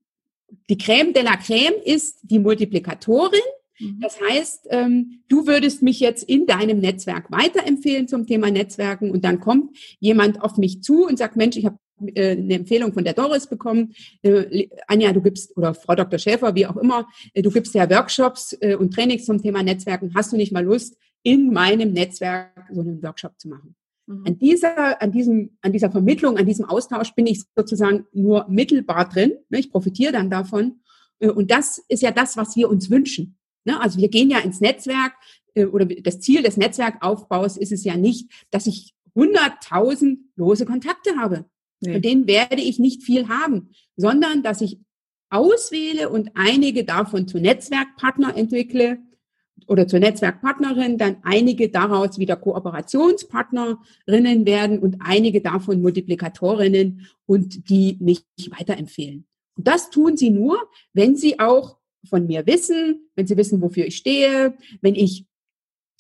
die 0.69 0.79
Creme 0.79 1.13
de 1.13 1.23
la 1.23 1.37
Creme 1.37 1.75
ist 1.85 2.19
die 2.23 2.39
Multiplikatorin. 2.39 3.41
Mhm. 3.79 4.01
Das 4.01 4.21
heißt, 4.21 4.69
ähm, 4.71 5.23
du 5.29 5.47
würdest 5.47 5.83
mich 5.83 6.01
jetzt 6.01 6.23
in 6.25 6.47
deinem 6.47 6.79
Netzwerk 6.79 7.31
weiterempfehlen 7.31 8.09
zum 8.09 8.27
Thema 8.27 8.51
Netzwerken 8.51 9.11
und 9.11 9.25
dann 9.25 9.41
kommt 9.41 9.77
jemand 9.99 10.43
auf 10.43 10.57
mich 10.57 10.83
zu 10.83 11.07
und 11.07 11.19
sagt, 11.19 11.37
Mensch, 11.37 11.57
ich 11.57 11.65
habe 11.65 11.79
äh, 12.15 12.33
eine 12.33 12.55
Empfehlung 12.55 12.93
von 12.93 13.05
der 13.05 13.15
Doris 13.15 13.47
bekommen. 13.47 13.95
Äh, 14.23 14.69
Anja, 14.87 15.13
du 15.13 15.23
gibst, 15.23 15.57
oder 15.57 15.75
Frau 15.75 15.95
Dr. 15.95 16.19
Schäfer, 16.19 16.55
wie 16.55 16.67
auch 16.67 16.77
immer, 16.77 17.07
äh, 17.33 17.43
du 17.43 17.51
gibst 17.51 17.75
ja 17.75 17.89
Workshops 17.89 18.57
äh, 18.61 18.75
und 18.75 18.95
Trainings 18.95 19.25
zum 19.25 19.43
Thema 19.43 19.63
Netzwerken. 19.63 20.13
Hast 20.15 20.33
du 20.33 20.37
nicht 20.37 20.53
mal 20.53 20.65
Lust, 20.65 20.97
in 21.25 21.53
meinem 21.53 21.93
Netzwerk 21.93 22.53
so 22.71 22.83
einen 22.83 23.03
Workshop 23.03 23.41
zu 23.41 23.49
machen. 23.49 23.75
Mhm. 24.07 24.27
An 24.27 24.39
dieser, 24.39 25.03
an 25.03 25.11
diesem, 25.11 25.57
an 25.63 25.73
dieser 25.73 25.91
Vermittlung, 25.91 26.37
an 26.39 26.47
diesem 26.47 26.67
Austausch 26.67 27.15
bin 27.15 27.27
ich 27.27 27.43
sozusagen 27.57 28.07
nur 28.13 28.47
mittelbar 28.49 29.09
drin. 29.09 29.33
Ne? 29.49 29.59
Ich 29.59 29.73
profitiere 29.73 30.13
dann 30.13 30.31
davon. 30.31 30.81
Äh, 31.19 31.31
und 31.31 31.51
das 31.51 31.83
ist 31.89 32.03
ja 32.03 32.13
das, 32.13 32.37
was 32.37 32.55
wir 32.55 32.69
uns 32.69 32.91
wünschen. 32.91 33.37
Ne? 33.65 33.81
Also 33.81 33.99
wir 33.99 34.09
gehen 34.09 34.31
ja 34.31 34.39
ins 34.39 34.61
Netzwerk 34.61 35.15
äh, 35.55 35.65
oder 35.65 35.87
das 35.87 36.21
Ziel 36.21 36.43
des 36.43 36.57
Netzwerkaufbaus 36.57 37.57
ist 37.57 37.73
es 37.73 37.83
ja 37.85 37.97
nicht, 37.97 38.31
dass 38.51 38.67
ich 38.67 38.95
100.000 39.17 40.19
lose 40.37 40.67
Kontakte 40.67 41.17
habe. 41.17 41.47
Nee. 41.81 41.95
Von 41.95 42.03
denen 42.03 42.27
werde 42.27 42.61
ich 42.61 42.79
nicht 42.79 43.03
viel 43.03 43.29
haben, 43.29 43.71
sondern 43.97 44.43
dass 44.43 44.61
ich 44.61 44.79
auswähle 45.31 46.11
und 46.11 46.31
einige 46.35 46.85
davon 46.85 47.27
zu 47.27 47.39
Netzwerkpartner 47.39 48.37
entwickle, 48.37 48.99
oder 49.67 49.87
zur 49.87 50.01
Netzwerkpartnerin, 50.01 50.99
dann 50.99 51.17
einige 51.23 51.69
daraus 51.69 52.19
wieder 52.19 52.37
Kooperationspartnerinnen 52.37 54.47
werden 54.47 54.79
und 54.79 54.97
einige 55.01 55.41
davon 55.41 55.83
Multiplikatorinnen 55.83 57.07
und 57.27 57.69
die 57.69 57.99
mich 58.01 58.25
weiterempfehlen. 58.51 59.27
Und 59.57 59.69
das 59.69 59.91
tun 59.91 60.17
sie 60.17 60.31
nur, 60.31 60.59
wenn 60.93 61.17
sie 61.17 61.39
auch 61.39 61.77
von 62.09 62.27
mir 62.27 62.47
wissen, 62.47 63.09
wenn 63.15 63.27
sie 63.27 63.37
wissen, 63.37 63.63
wofür 63.63 63.87
ich 63.87 63.97
stehe, 63.97 64.55
wenn 64.81 64.95
ich 64.95 65.27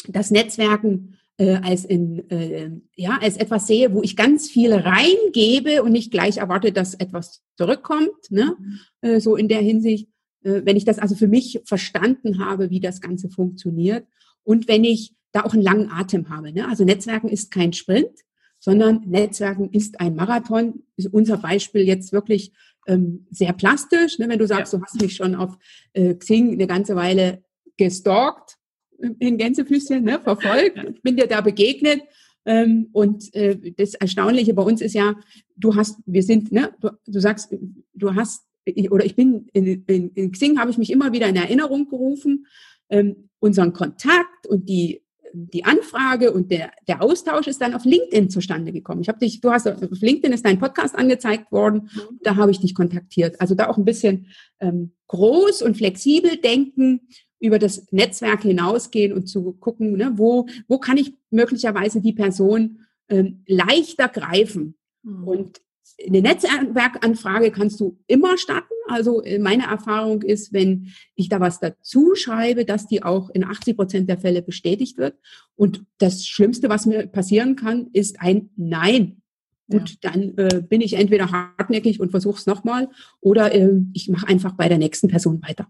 das 0.09 0.31
Netzwerken 0.31 1.17
äh, 1.39 1.57
als 1.63 1.85
in 1.85 2.29
äh, 2.31 2.71
ja 2.95 3.19
als 3.21 3.37
etwas 3.37 3.67
sehe, 3.67 3.93
wo 3.93 4.03
ich 4.03 4.17
ganz 4.17 4.51
viel 4.51 4.73
reingebe 4.73 5.83
und 5.83 5.93
nicht 5.93 6.11
gleich 6.11 6.37
erwarte, 6.37 6.73
dass 6.73 6.95
etwas 6.95 7.43
zurückkommt, 7.57 8.31
ne? 8.31 8.57
Äh, 9.01 9.21
so 9.21 9.37
in 9.37 9.49
der 9.49 9.61
Hinsicht. 9.61 10.09
Äh, 10.45 10.63
wenn 10.65 10.77
ich 10.77 10.85
das 10.85 10.99
also 10.99 11.15
für 11.15 11.29
mich 11.29 11.61
verstanden 11.65 12.39
habe, 12.39 12.71
wie 12.71 12.81
das 12.81 13.01
Ganze 13.01 13.29
funktioniert 13.29 14.07
und 14.45 14.69
wenn 14.69 14.85
ich 14.85 15.15
da 15.33 15.43
auch 15.43 15.53
einen 15.53 15.63
langen 15.63 15.91
Atem 15.91 16.29
habe. 16.29 16.53
Ne? 16.53 16.69
Also 16.69 16.85
Netzwerken 16.85 17.29
ist 17.29 17.51
kein 17.51 17.73
Sprint, 17.73 18.21
sondern 18.61 19.03
Netzwerken 19.07 19.71
ist 19.71 20.01
ein 20.01 20.15
Marathon. 20.15 20.85
Ist 20.97 21.13
unser 21.13 21.39
Beispiel 21.39 21.83
jetzt 21.83 22.13
wirklich 22.13 22.53
ähm, 22.87 23.27
sehr 23.31 23.53
plastisch. 23.53 24.19
Ne? 24.19 24.29
Wenn 24.29 24.39
du 24.39 24.47
sagst, 24.47 24.73
ja. 24.73 24.79
du 24.79 24.85
hast 24.85 25.01
mich 25.01 25.17
schon 25.17 25.35
auf 25.35 25.59
äh, 25.93 26.15
Xing 26.15 26.53
eine 26.53 26.67
ganze 26.69 26.95
Weile 26.95 27.43
gestalkt, 27.77 28.59
äh, 29.01 29.11
in 29.19 29.37
Gänsefüßchen, 29.37 30.05
ne, 30.05 30.21
verfolgt, 30.21 30.77
ja. 30.77 30.85
bin 31.03 31.17
dir 31.17 31.27
da 31.27 31.41
begegnet. 31.41 32.03
Ähm, 32.47 32.91
und 32.93 33.35
äh, 33.35 33.73
das 33.77 33.95
Erstaunliche 33.95 34.55
bei 34.55 34.63
uns 34.63 34.81
ist 34.83 34.95
ja, 34.95 35.17
du 35.57 35.75
hast, 35.75 35.99
wir 36.07 36.23
sind, 36.23 36.53
ne, 36.53 36.73
du, 36.81 36.91
du 37.07 37.21
sagst, 37.21 37.55
du 37.95 38.15
hast 38.15 38.47
ich, 38.65 38.91
oder 38.91 39.05
ich 39.05 39.17
bin 39.17 39.49
in, 39.53 39.85
in, 39.87 40.11
in 40.11 40.33
Xing 40.33 40.59
habe 40.59 40.71
ich 40.71 40.79
mich 40.79 40.91
immer 40.91 41.13
wieder 41.13 41.29
in 41.29 41.37
Erinnerung 41.37 41.89
gerufen, 41.89 42.47
ähm, 42.89 43.29
unseren 43.39 43.73
Kontakt 43.73 44.47
und 44.47 44.69
die 44.69 45.05
die 45.37 45.65
Anfrage 45.65 46.33
und 46.33 46.53
der, 46.53 46.71
der 46.87 47.03
Austausch 47.03 47.49
ist 47.49 47.61
dann 47.61 47.75
auf 47.75 47.85
LinkedIn 47.85 48.31
zustande 48.31 48.73
gekommen. 48.73 49.01
Ich 49.03 49.09
habe 49.09 49.19
dich, 49.19 49.41
du 49.41 49.51
hast 49.51 49.67
auf 49.67 49.81
LinkedIn 49.81 50.33
ist 50.33 50.45
dein 50.45 50.61
Podcast 50.61 50.95
angezeigt 50.95 51.51
worden, 51.51 51.91
mhm. 51.93 52.21
da 52.23 52.37
habe 52.37 52.53
ich 52.53 52.61
dich 52.61 52.75
kontaktiert. 52.75 53.41
Also 53.41 53.57
da 53.57 53.69
auch 53.69 53.77
ein 53.77 53.85
bisschen 53.85 54.29
ähm, 54.61 54.93
groß 55.09 55.63
und 55.63 55.77
flexibel 55.77 56.37
denken, 56.37 57.01
über 57.41 57.59
das 57.59 57.87
Netzwerk 57.91 58.43
hinausgehen 58.43 59.13
und 59.13 59.27
zu 59.27 59.53
gucken, 59.55 59.97
ne, 59.97 60.13
wo, 60.15 60.47
wo 60.69 60.79
kann 60.79 60.97
ich 60.97 61.15
möglicherweise 61.31 62.01
die 62.01 62.13
Person 62.13 62.81
ähm, 63.09 63.43
leichter 63.47 64.09
greifen. 64.09 64.77
Mhm. 65.03 65.29
Und 65.29 65.61
eine 66.07 66.23
Netzwerkanfrage 66.23 67.51
kannst 67.51 67.81
du 67.81 67.99
immer 68.07 68.37
starten. 68.39 68.75
Also 68.89 69.23
äh, 69.23 69.39
meine 69.39 69.65
Erfahrung 69.65 70.23
ist, 70.23 70.53
wenn 70.53 70.89
ich 71.15 71.29
da 71.29 71.41
was 71.41 71.61
dazu 71.61 72.15
schreibe, 72.15 72.65
dass 72.65 72.87
die 72.87 73.03
auch 73.03 73.31
in 73.31 73.45
80 73.45 73.77
Prozent 73.77 74.11
der 74.11 74.19
Fälle 74.19 74.43
bestätigt 74.43 74.99
wird. 74.99 75.17
Und 75.57 75.85
das 75.99 76.27
Schlimmste, 76.27 76.69
was 76.69 76.87
mir 76.87 77.07
passieren 77.07 77.57
kann, 77.57 77.89
ist 77.93 78.21
ein 78.21 78.51
Nein. 78.57 79.23
Gut, 79.71 79.97
ja. 80.03 80.11
dann 80.11 80.37
äh, 80.37 80.63
bin 80.63 80.83
ich 80.83 80.95
entweder 80.95 81.31
hartnäckig 81.31 81.99
und 81.99 82.11
versuche 82.11 82.39
es 82.39 82.45
nochmal 82.45 82.91
oder 83.21 83.55
äh, 83.55 83.71
ich 83.95 84.11
mache 84.11 84.29
einfach 84.29 84.53
bei 84.53 84.69
der 84.69 84.77
nächsten 84.77 85.09
Person 85.09 85.41
weiter. 85.43 85.67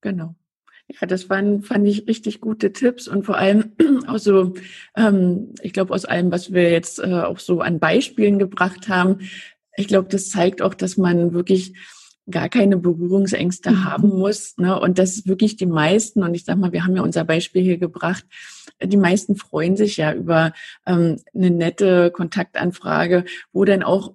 Genau. 0.00 0.36
Ja, 1.00 1.06
das 1.06 1.30
waren, 1.30 1.62
fand 1.62 1.86
ich 1.86 2.06
richtig 2.06 2.40
gute 2.40 2.72
Tipps 2.72 3.08
und 3.08 3.24
vor 3.24 3.36
allem 3.36 3.72
auch 4.06 4.18
so, 4.18 4.54
ähm, 4.96 5.54
ich 5.62 5.72
glaube, 5.72 5.94
aus 5.94 6.04
allem, 6.04 6.30
was 6.30 6.52
wir 6.52 6.70
jetzt 6.70 6.98
äh, 6.98 7.12
auch 7.12 7.38
so 7.38 7.60
an 7.60 7.78
Beispielen 7.78 8.38
gebracht 8.38 8.88
haben, 8.88 9.20
ich 9.76 9.88
glaube, 9.88 10.08
das 10.08 10.28
zeigt 10.28 10.62
auch, 10.62 10.74
dass 10.74 10.96
man 10.96 11.32
wirklich 11.32 11.74
gar 12.30 12.48
keine 12.48 12.76
Berührungsängste 12.76 13.70
mhm. 13.70 13.84
haben 13.84 14.08
muss. 14.08 14.56
Ne? 14.56 14.78
Und 14.78 14.98
das 14.98 15.16
ist 15.16 15.26
wirklich 15.26 15.56
die 15.56 15.66
meisten, 15.66 16.22
und 16.22 16.34
ich 16.34 16.44
sag 16.44 16.56
mal, 16.56 16.72
wir 16.72 16.84
haben 16.84 16.96
ja 16.96 17.02
unser 17.02 17.24
Beispiel 17.24 17.62
hier 17.62 17.78
gebracht, 17.78 18.24
die 18.82 18.96
meisten 18.96 19.36
freuen 19.36 19.76
sich 19.76 19.96
ja 19.96 20.12
über 20.12 20.52
ähm, 20.86 21.16
eine 21.34 21.50
nette 21.50 22.10
Kontaktanfrage, 22.10 23.24
wo 23.52 23.64
dann 23.64 23.82
auch 23.82 24.14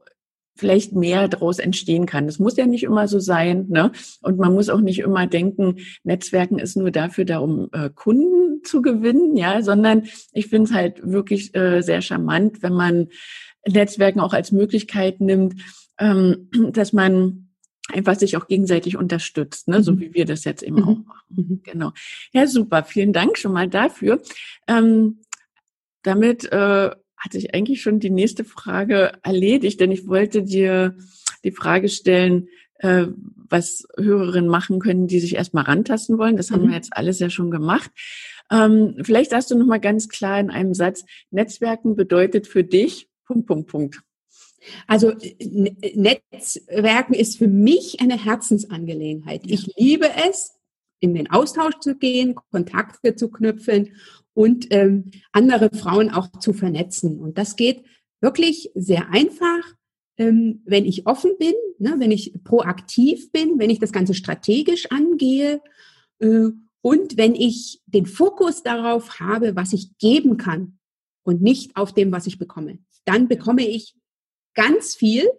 vielleicht 0.56 0.94
mehr 0.94 1.28
daraus 1.28 1.60
entstehen 1.60 2.06
kann. 2.06 2.26
Das 2.26 2.40
muss 2.40 2.58
ja 2.58 2.66
nicht 2.66 2.84
immer 2.84 3.08
so 3.08 3.20
sein. 3.20 3.68
Ne? 3.70 3.92
Und 4.22 4.38
man 4.38 4.54
muss 4.54 4.70
auch 4.70 4.82
nicht 4.82 5.00
immer 5.00 5.28
denken, 5.28 5.78
Netzwerken 6.04 6.60
ist 6.60 6.76
nur 6.76 6.92
dafür 6.92 7.26
da, 7.26 7.40
um 7.40 7.70
äh, 7.74 7.90
Kunden 7.90 8.64
zu 8.64 8.82
gewinnen, 8.82 9.38
ja, 9.38 9.62
sondern 9.62 10.04
ich 10.34 10.48
finde 10.48 10.70
es 10.70 10.76
halt 10.76 11.00
wirklich 11.04 11.56
äh, 11.56 11.82
sehr 11.82 12.02
charmant, 12.02 12.64
wenn 12.64 12.74
man 12.74 13.08
Netzwerken 13.68 14.20
auch 14.20 14.34
als 14.34 14.52
Möglichkeit 14.52 15.22
nimmt, 15.22 15.62
ähm, 16.00 16.50
dass 16.72 16.94
man 16.94 17.50
einfach 17.90 18.16
sich 18.16 18.36
auch 18.36 18.48
gegenseitig 18.48 18.98
unterstützt, 18.98 19.68
ne? 19.68 19.82
so 19.82 19.94
mhm. 19.94 20.00
wie 20.02 20.14
wir 20.14 20.26
das 20.26 20.44
jetzt 20.44 20.64
eben 20.64 20.78
mhm. 20.78 20.84
auch 20.84 20.98
machen. 21.06 21.26
Mhm. 21.30 21.62
Genau. 21.64 21.92
Ja, 22.34 22.48
super. 22.48 22.84
Vielen 22.84 23.14
Dank 23.14 23.38
schon 23.38 23.54
mal 23.54 23.70
dafür. 23.70 24.22
Ähm, 24.68 25.22
damit 26.04 26.52
äh, 26.52 26.92
hat 27.18 27.32
sich 27.32 27.54
eigentlich 27.54 27.82
schon 27.82 28.00
die 28.00 28.10
nächste 28.10 28.44
Frage 28.44 29.14
erledigt, 29.24 29.80
denn 29.80 29.92
ich 29.92 30.08
wollte 30.08 30.44
dir 30.44 30.96
die 31.44 31.52
Frage 31.52 31.90
stellen, 31.90 32.48
äh, 32.80 33.08
was 33.50 33.88
Hörerinnen 33.98 34.50
machen 34.50 34.80
können, 34.80 35.08
die 35.08 35.20
sich 35.20 35.36
erstmal 35.36 35.64
rantasten 35.64 36.18
wollen. 36.18 36.38
Das 36.38 36.52
haben 36.52 36.64
mhm. 36.64 36.70
wir 36.70 36.76
jetzt 36.76 36.96
alles 36.96 37.20
ja 37.20 37.30
schon 37.30 37.52
gemacht. 37.52 37.92
Ähm, 38.52 38.96
vielleicht 39.02 39.32
sagst 39.32 39.52
du 39.52 39.58
noch 39.58 39.66
mal 39.66 39.80
ganz 39.80 40.10
klar 40.10 40.40
in 40.40 40.50
einem 40.50 40.74
Satz, 40.74 41.04
Netzwerken 41.32 41.96
bedeutet 41.96 42.48
für 42.48 42.64
dich, 42.64 43.10
Punkt, 43.28 43.48
Punkt, 43.48 43.70
Punkt. 43.70 44.02
Also 44.88 45.14
Netzwerken 45.40 47.14
ist 47.14 47.38
für 47.38 47.48
mich 47.48 48.02
eine 48.02 48.24
Herzensangelegenheit. 48.24 49.46
Ja. 49.46 49.54
Ich 49.54 49.76
liebe 49.78 50.10
es, 50.28 50.54
in 51.00 51.14
den 51.14 51.30
Austausch 51.30 51.78
zu 51.80 51.96
gehen, 51.96 52.36
Kontakte 52.52 53.16
zu 53.16 53.30
knüpfen 53.30 53.92
und 54.34 54.68
ähm, 54.72 55.12
andere 55.32 55.70
Frauen 55.70 56.10
auch 56.10 56.28
zu 56.40 56.54
vernetzen. 56.54 57.20
Und 57.20 57.38
das 57.38 57.56
geht 57.56 57.84
wirklich 58.20 58.72
sehr 58.74 59.10
einfach, 59.12 59.76
ähm, 60.18 60.62
wenn 60.66 60.86
ich 60.86 61.06
offen 61.06 61.32
bin, 61.38 61.54
ne, 61.78 61.96
wenn 62.00 62.12
ich 62.12 62.34
proaktiv 62.44 63.32
bin, 63.32 63.60
wenn 63.60 63.70
ich 63.70 63.80
das 63.80 63.92
Ganze 63.92 64.16
strategisch 64.16 64.92
angehe 64.92 65.62
äh, 66.20 66.50
und 66.82 67.18
wenn 67.18 67.36
ich 67.36 67.82
den 67.86 68.06
Fokus 68.06 68.64
darauf 68.64 69.20
habe, 69.20 69.56
was 69.56 69.74
ich 69.74 69.98
geben 69.98 70.38
kann 70.38 70.80
und 71.24 71.42
nicht 71.42 71.76
auf 71.76 71.94
dem, 71.94 72.12
was 72.12 72.26
ich 72.26 72.40
bekomme. 72.40 72.80
Dann 73.08 73.30
bekomme 73.30 73.66
ich 73.66 73.96
ganz 74.54 74.94
viel, 74.94 75.30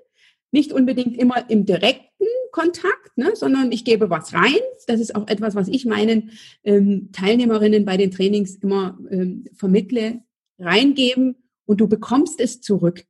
nicht 0.51 0.73
unbedingt 0.73 1.19
immer 1.19 1.51
im 1.51 1.67
direkten 1.67 2.27
Kontakt, 2.51 3.17
ne, 3.17 3.37
sondern 3.37 3.71
ich 3.71 3.85
gebe 3.85 4.09
was 4.09 4.33
rein. 4.33 4.59
Das 4.87 4.99
ist 5.01 5.15
auch 5.15 5.29
etwas, 5.29 5.55
was 5.55 5.69
ich 5.69 5.85
meinen 5.85 6.31
ähm, 6.65 7.11
Teilnehmerinnen 7.13 7.85
bei 7.85 7.99
den 7.99 8.11
Trainings 8.11 8.57
immer 8.57 8.99
ähm, 9.11 9.45
vermittle. 9.55 10.23
Reingeben 10.59 11.37
und 11.67 11.81
du 11.81 11.89
bekommst 11.89 12.41
es 12.41 12.61
zurück. 12.61 13.05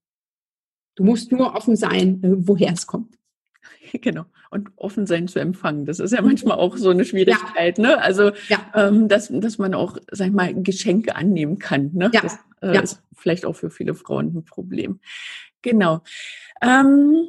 Du 0.96 1.04
musst 1.04 1.30
nur 1.30 1.54
offen 1.54 1.76
sein, 1.76 2.22
äh, 2.24 2.48
woher 2.48 2.72
es 2.72 2.86
kommt. 2.86 3.14
Genau. 4.00 4.24
Und 4.50 4.70
offen 4.76 5.06
sein 5.06 5.28
zu 5.28 5.38
empfangen. 5.38 5.86
Das 5.86 5.98
ist 5.98 6.12
ja 6.12 6.20
manchmal 6.20 6.58
auch 6.58 6.76
so 6.76 6.90
eine 6.90 7.04
Schwierigkeit, 7.04 7.78
ja. 7.78 7.84
ne? 7.84 8.02
Also, 8.02 8.32
ja. 8.48 8.70
ähm, 8.74 9.08
dass, 9.08 9.28
dass 9.32 9.56
man 9.56 9.72
auch, 9.72 9.98
sag 10.10 10.26
ich 10.28 10.32
mal, 10.32 10.54
Geschenke 10.62 11.16
annehmen 11.16 11.58
kann. 11.58 11.90
Ne? 11.94 12.10
Ja. 12.12 12.20
Das 12.20 12.38
äh, 12.62 12.74
ja. 12.74 12.80
ist 12.80 13.02
vielleicht 13.14 13.44
auch 13.44 13.54
für 13.54 13.70
viele 13.70 13.94
Frauen 13.94 14.36
ein 14.36 14.44
Problem. 14.44 15.00
Genau. 15.62 16.02
Ähm, 16.62 17.28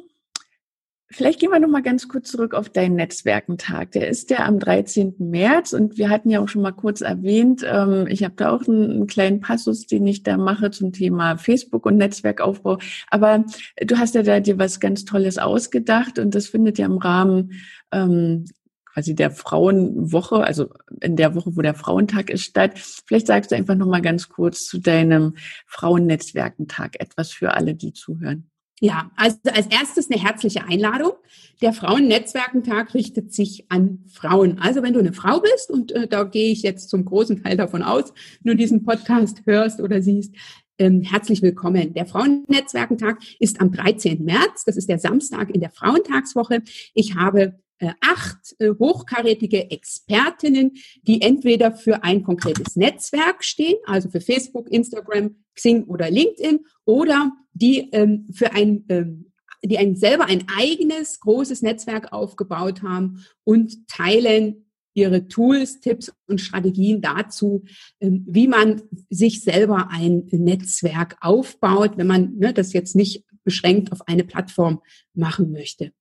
Vielleicht 1.12 1.40
gehen 1.40 1.50
wir 1.50 1.58
noch 1.58 1.68
mal 1.68 1.82
ganz 1.82 2.06
kurz 2.06 2.30
zurück 2.30 2.54
auf 2.54 2.68
deinen 2.68 2.94
Netzwerkentag. 2.94 3.90
Der 3.92 4.08
ist 4.08 4.30
ja 4.30 4.46
am 4.46 4.60
13. 4.60 5.16
März 5.18 5.72
und 5.72 5.98
wir 5.98 6.08
hatten 6.08 6.30
ja 6.30 6.40
auch 6.40 6.48
schon 6.48 6.62
mal 6.62 6.70
kurz 6.70 7.00
erwähnt, 7.00 7.66
ähm, 7.68 8.06
ich 8.08 8.22
habe 8.22 8.34
da 8.36 8.52
auch 8.52 8.68
einen, 8.68 8.92
einen, 8.92 9.06
kleinen 9.08 9.40
Passus, 9.40 9.88
den 9.88 10.06
ich 10.06 10.22
da 10.22 10.36
mache 10.36 10.70
zum 10.70 10.92
Thema 10.92 11.36
Facebook 11.36 11.84
und 11.84 11.96
Netzwerkaufbau. 11.96 12.78
Aber 13.08 13.44
du 13.84 13.98
hast 13.98 14.14
ja 14.14 14.22
da 14.22 14.38
dir 14.38 14.60
was 14.60 14.78
ganz 14.78 15.04
Tolles 15.04 15.38
ausgedacht 15.38 16.20
und 16.20 16.36
das 16.36 16.46
findet 16.46 16.78
ja 16.78 16.86
im 16.86 16.98
Rahmen 16.98 17.54
ähm, 17.90 18.44
quasi 18.92 19.14
der 19.14 19.30
Frauenwoche, 19.30 20.42
also 20.44 20.68
in 21.00 21.16
der 21.16 21.34
Woche, 21.34 21.56
wo 21.56 21.62
der 21.62 21.74
Frauentag 21.74 22.30
ist, 22.30 22.42
statt. 22.42 22.72
Vielleicht 23.06 23.26
sagst 23.26 23.50
du 23.50 23.56
einfach 23.56 23.76
noch 23.76 23.86
mal 23.86 24.02
ganz 24.02 24.28
kurz 24.28 24.66
zu 24.66 24.78
deinem 24.78 25.34
Frauennetzwerkentag 25.66 27.00
etwas 27.00 27.30
für 27.32 27.54
alle, 27.54 27.74
die 27.74 27.92
zuhören. 27.92 28.50
Ja, 28.82 29.10
also 29.14 29.36
als 29.52 29.66
erstes 29.66 30.10
eine 30.10 30.20
herzliche 30.20 30.64
Einladung. 30.64 31.12
Der 31.60 31.74
Frauennetzwerkentag 31.74 32.94
richtet 32.94 33.34
sich 33.34 33.66
an 33.68 34.04
Frauen. 34.10 34.58
Also 34.58 34.82
wenn 34.82 34.94
du 34.94 35.00
eine 35.00 35.12
Frau 35.12 35.40
bist, 35.40 35.70
und 35.70 35.92
äh, 35.92 36.08
da 36.08 36.24
gehe 36.24 36.50
ich 36.50 36.62
jetzt 36.62 36.88
zum 36.88 37.04
großen 37.04 37.42
Teil 37.42 37.58
davon 37.58 37.82
aus, 37.82 38.14
du 38.42 38.56
diesen 38.56 38.82
Podcast 38.82 39.42
hörst 39.44 39.80
oder 39.80 40.00
siehst, 40.00 40.34
ähm, 40.78 41.02
herzlich 41.02 41.42
willkommen. 41.42 41.92
Der 41.92 42.06
Frauennetzwerkentag 42.06 43.18
ist 43.38 43.60
am 43.60 43.70
13. 43.70 44.24
März. 44.24 44.64
Das 44.64 44.78
ist 44.78 44.88
der 44.88 44.98
Samstag 44.98 45.50
in 45.50 45.60
der 45.60 45.68
Frauentagswoche. 45.68 46.62
Ich 46.94 47.16
habe 47.16 47.60
acht 48.00 48.54
äh, 48.58 48.70
hochkarätige 48.78 49.70
Expertinnen, 49.70 50.72
die 51.02 51.22
entweder 51.22 51.72
für 51.72 52.04
ein 52.04 52.22
konkretes 52.22 52.76
Netzwerk 52.76 53.44
stehen, 53.44 53.76
also 53.86 54.10
für 54.10 54.20
Facebook, 54.20 54.70
Instagram, 54.70 55.36
Xing 55.54 55.84
oder 55.84 56.10
LinkedIn, 56.10 56.60
oder 56.84 57.32
die 57.52 57.90
ähm, 57.92 58.28
für 58.32 58.52
ein 58.52 58.84
ähm, 58.88 59.26
die 59.62 59.78
ein, 59.78 59.96
selber 59.96 60.26
ein 60.26 60.46
eigenes 60.56 61.20
großes 61.20 61.62
Netzwerk 61.62 62.12
aufgebaut 62.12 62.82
haben 62.82 63.24
und 63.44 63.86
teilen 63.88 64.64
ihre 64.94 65.28
Tools, 65.28 65.80
Tipps 65.80 66.12
und 66.26 66.40
Strategien 66.40 67.00
dazu, 67.00 67.64
ähm, 68.00 68.24
wie 68.28 68.48
man 68.48 68.82
sich 69.08 69.42
selber 69.42 69.88
ein 69.90 70.26
Netzwerk 70.30 71.16
aufbaut, 71.20 71.92
wenn 71.96 72.06
man 72.06 72.36
ne, 72.36 72.52
das 72.52 72.72
jetzt 72.72 72.96
nicht 72.96 73.24
beschränkt 73.44 73.92
auf 73.92 74.06
eine 74.06 74.24
Plattform 74.24 74.80
machen 75.14 75.52
möchte. 75.52 75.92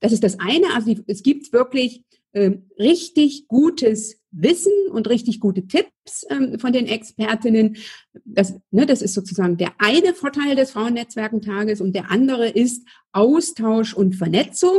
Das 0.00 0.12
ist 0.12 0.22
das 0.24 0.38
eine. 0.38 0.74
Also 0.74 0.94
es 1.06 1.22
gibt 1.22 1.52
wirklich 1.52 2.04
ähm, 2.34 2.70
richtig 2.78 3.48
gutes 3.48 4.20
Wissen 4.30 4.72
und 4.90 5.08
richtig 5.08 5.40
gute 5.40 5.66
Tipps 5.66 6.26
ähm, 6.28 6.58
von 6.58 6.72
den 6.72 6.86
Expertinnen. 6.86 7.78
Das, 8.24 8.54
ne, 8.70 8.86
das 8.86 9.02
ist 9.02 9.14
sozusagen 9.14 9.56
der 9.56 9.72
eine 9.78 10.14
Vorteil 10.14 10.54
des 10.54 10.72
Frauennetzwerkentages 10.72 11.80
und 11.80 11.94
der 11.94 12.10
andere 12.10 12.48
ist 12.48 12.86
Austausch 13.12 13.94
und 13.94 14.14
Vernetzung. 14.14 14.78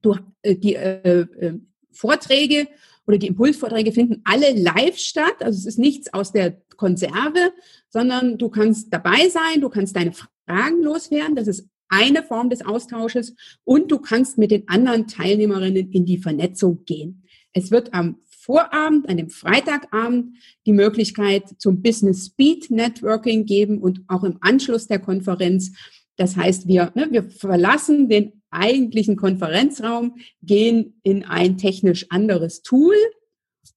Du, 0.00 0.16
äh, 0.42 0.56
die 0.56 0.74
äh, 0.74 1.20
äh, 1.20 1.58
Vorträge 1.92 2.68
oder 3.06 3.18
die 3.18 3.26
Impulsvorträge 3.26 3.92
finden 3.92 4.22
alle 4.24 4.52
live 4.52 4.98
statt. 4.98 5.36
Also 5.40 5.58
es 5.58 5.66
ist 5.66 5.78
nichts 5.78 6.12
aus 6.14 6.32
der 6.32 6.62
Konserve, 6.76 7.52
sondern 7.90 8.38
du 8.38 8.48
kannst 8.48 8.92
dabei 8.92 9.28
sein, 9.28 9.60
du 9.60 9.68
kannst 9.68 9.96
deine 9.96 10.12
Fragen 10.12 10.82
loswerden. 10.82 11.36
Das 11.36 11.48
ist 11.48 11.68
eine 11.88 12.22
Form 12.22 12.50
des 12.50 12.64
Austausches 12.64 13.34
und 13.64 13.90
du 13.90 13.98
kannst 13.98 14.38
mit 14.38 14.50
den 14.50 14.68
anderen 14.68 15.06
Teilnehmerinnen 15.06 15.90
in 15.92 16.04
die 16.04 16.18
Vernetzung 16.18 16.84
gehen. 16.84 17.24
Es 17.52 17.70
wird 17.70 17.94
am 17.94 18.18
Vorabend, 18.48 19.08
an 19.08 19.18
dem 19.18 19.28
Freitagabend, 19.28 20.36
die 20.64 20.72
Möglichkeit 20.72 21.44
zum 21.58 21.82
Business 21.82 22.26
Speed 22.26 22.70
Networking 22.70 23.44
geben 23.44 23.78
und 23.78 24.02
auch 24.08 24.24
im 24.24 24.38
Anschluss 24.40 24.86
der 24.86 25.00
Konferenz. 25.00 25.72
Das 26.16 26.36
heißt, 26.36 26.66
wir, 26.66 26.90
ne, 26.94 27.08
wir 27.10 27.24
verlassen 27.24 28.08
den 28.08 28.32
eigentlichen 28.50 29.16
Konferenzraum, 29.16 30.16
gehen 30.42 30.98
in 31.02 31.24
ein 31.24 31.58
technisch 31.58 32.06
anderes 32.10 32.62
Tool 32.62 32.94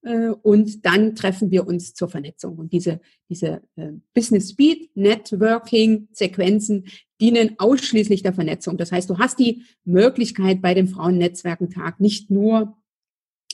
und 0.04 0.86
dann 0.86 1.16
treffen 1.16 1.52
wir 1.52 1.68
uns 1.68 1.94
zur 1.94 2.10
Vernetzung. 2.10 2.58
Und 2.58 2.74
diese, 2.74 3.02
diese 3.30 3.62
äh, 3.76 3.92
Business 4.16 4.50
Speed 4.50 4.96
Networking 4.96 6.08
Sequenzen 6.12 6.86
dienen 7.20 7.56
ausschließlich 7.60 8.24
der 8.24 8.34
Vernetzung. 8.34 8.78
Das 8.78 8.92
heißt, 8.92 9.10
du 9.10 9.20
hast 9.20 9.38
die 9.38 9.64
Möglichkeit 9.86 10.62
bei 10.62 10.74
dem 10.74 10.88
Frauennetzwerkentag 10.88 12.00
nicht 12.00 12.32
nur 12.32 12.78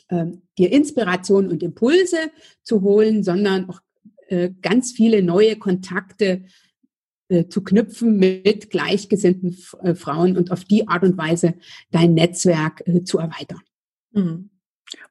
ähm, 0.09 0.43
dir 0.57 0.71
Inspiration 0.71 1.49
und 1.49 1.63
Impulse 1.63 2.17
zu 2.63 2.81
holen, 2.81 3.23
sondern 3.23 3.69
auch 3.69 3.81
äh, 4.29 4.51
ganz 4.61 4.93
viele 4.93 5.21
neue 5.21 5.57
Kontakte 5.57 6.45
äh, 7.27 7.47
zu 7.49 7.61
knüpfen 7.61 8.17
mit 8.17 8.69
gleichgesinnten 8.69 9.57
äh, 9.83 9.95
Frauen 9.95 10.37
und 10.37 10.51
auf 10.51 10.63
die 10.63 10.87
Art 10.87 11.03
und 11.03 11.17
Weise 11.17 11.55
dein 11.91 12.13
Netzwerk 12.13 12.87
äh, 12.87 13.03
zu 13.03 13.17
erweitern. 13.17 13.61
Mhm. 14.13 14.49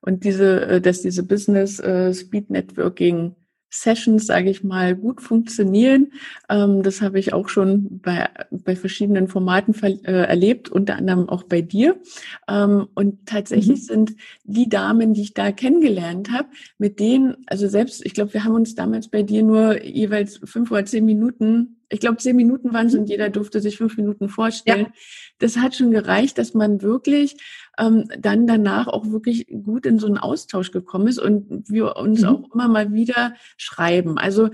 Und 0.01 0.25
diese, 0.25 0.67
äh, 0.67 0.81
dass 0.81 1.03
diese 1.03 1.23
Business 1.23 1.79
äh, 1.81 2.13
Speed 2.15 2.51
Networking 2.51 3.35
Sessions, 3.69 4.27
sage 4.27 4.51
ich 4.51 4.63
mal, 4.65 4.95
gut 4.95 5.21
funktionieren. 5.21 6.13
Ähm, 6.49 6.83
das 6.83 7.03
habe 7.03 7.19
ich 7.19 7.33
auch 7.33 7.49
schon 7.49 8.01
bei, 8.01 8.29
bei 8.51 8.77
verschiedenen 8.77 9.29
Formaten 9.29 9.75
äh, 9.83 10.13
erlebt, 10.13 10.69
unter 10.69 10.97
anderem 10.97 11.29
auch 11.29 11.43
bei 11.43 11.63
dir. 11.63 12.01
Ähm, 12.49 12.89
und 12.95 13.27
tatsächlich 13.27 13.81
mhm. 13.81 13.85
sind 13.85 14.17
die 14.45 14.69
Damen, 14.69 15.15
die 15.15 15.23
ich 15.23 15.35
da 15.35 15.53
kennengelernt 15.53 16.31
habe, 16.31 16.49
mit 16.79 17.01
denen, 17.01 17.37
also 17.47 17.69
selbst, 17.69 18.05
ich 18.07 18.15
glaube, 18.15 18.35
wir 18.35 18.45
haben 18.45 18.55
uns 18.55 18.75
damals 18.75 19.09
bei 19.09 19.23
dir 19.23 19.43
nur 19.43 19.83
jeweils 19.85 20.41
fünf 20.45 20.71
oder 20.71 20.85
zehn 20.85 21.05
Minuten 21.05 21.73
ich 21.89 22.01
glaube, 22.01 22.17
zehn 22.17 22.35
Minuten 22.35 22.73
waren 22.73 22.89
es 22.89 22.95
und 22.95 23.09
jeder 23.09 23.31
durfte 23.31 23.61
sich 23.61 23.77
fünf 23.77 23.97
Minuten 23.97 24.29
vorstellen. 24.29 24.87
Ja. 24.87 24.93
Das 25.39 25.57
hat 25.59 25.77
schon 25.77 25.93
gereicht, 25.93 26.37
dass 26.39 26.53
man 26.53 26.83
wirklich 26.83 27.37
ähm, 27.79 28.09
dann 28.19 28.47
danach 28.47 28.87
auch 28.87 29.11
wirklich 29.11 29.47
gut 29.65 29.87
in 29.87 29.99
so 29.99 30.07
einen 30.07 30.19
Austausch 30.19 30.71
gekommen 30.71 31.09
ist 31.09 31.19
und 31.19 31.69
wir 31.69 31.97
uns 31.97 32.23
mhm. 32.23 32.29
auch 32.29 32.55
immer 32.55 32.69
mal 32.69 32.93
wieder 32.93 33.35
schreiben. 33.57 34.19
Also 34.19 34.51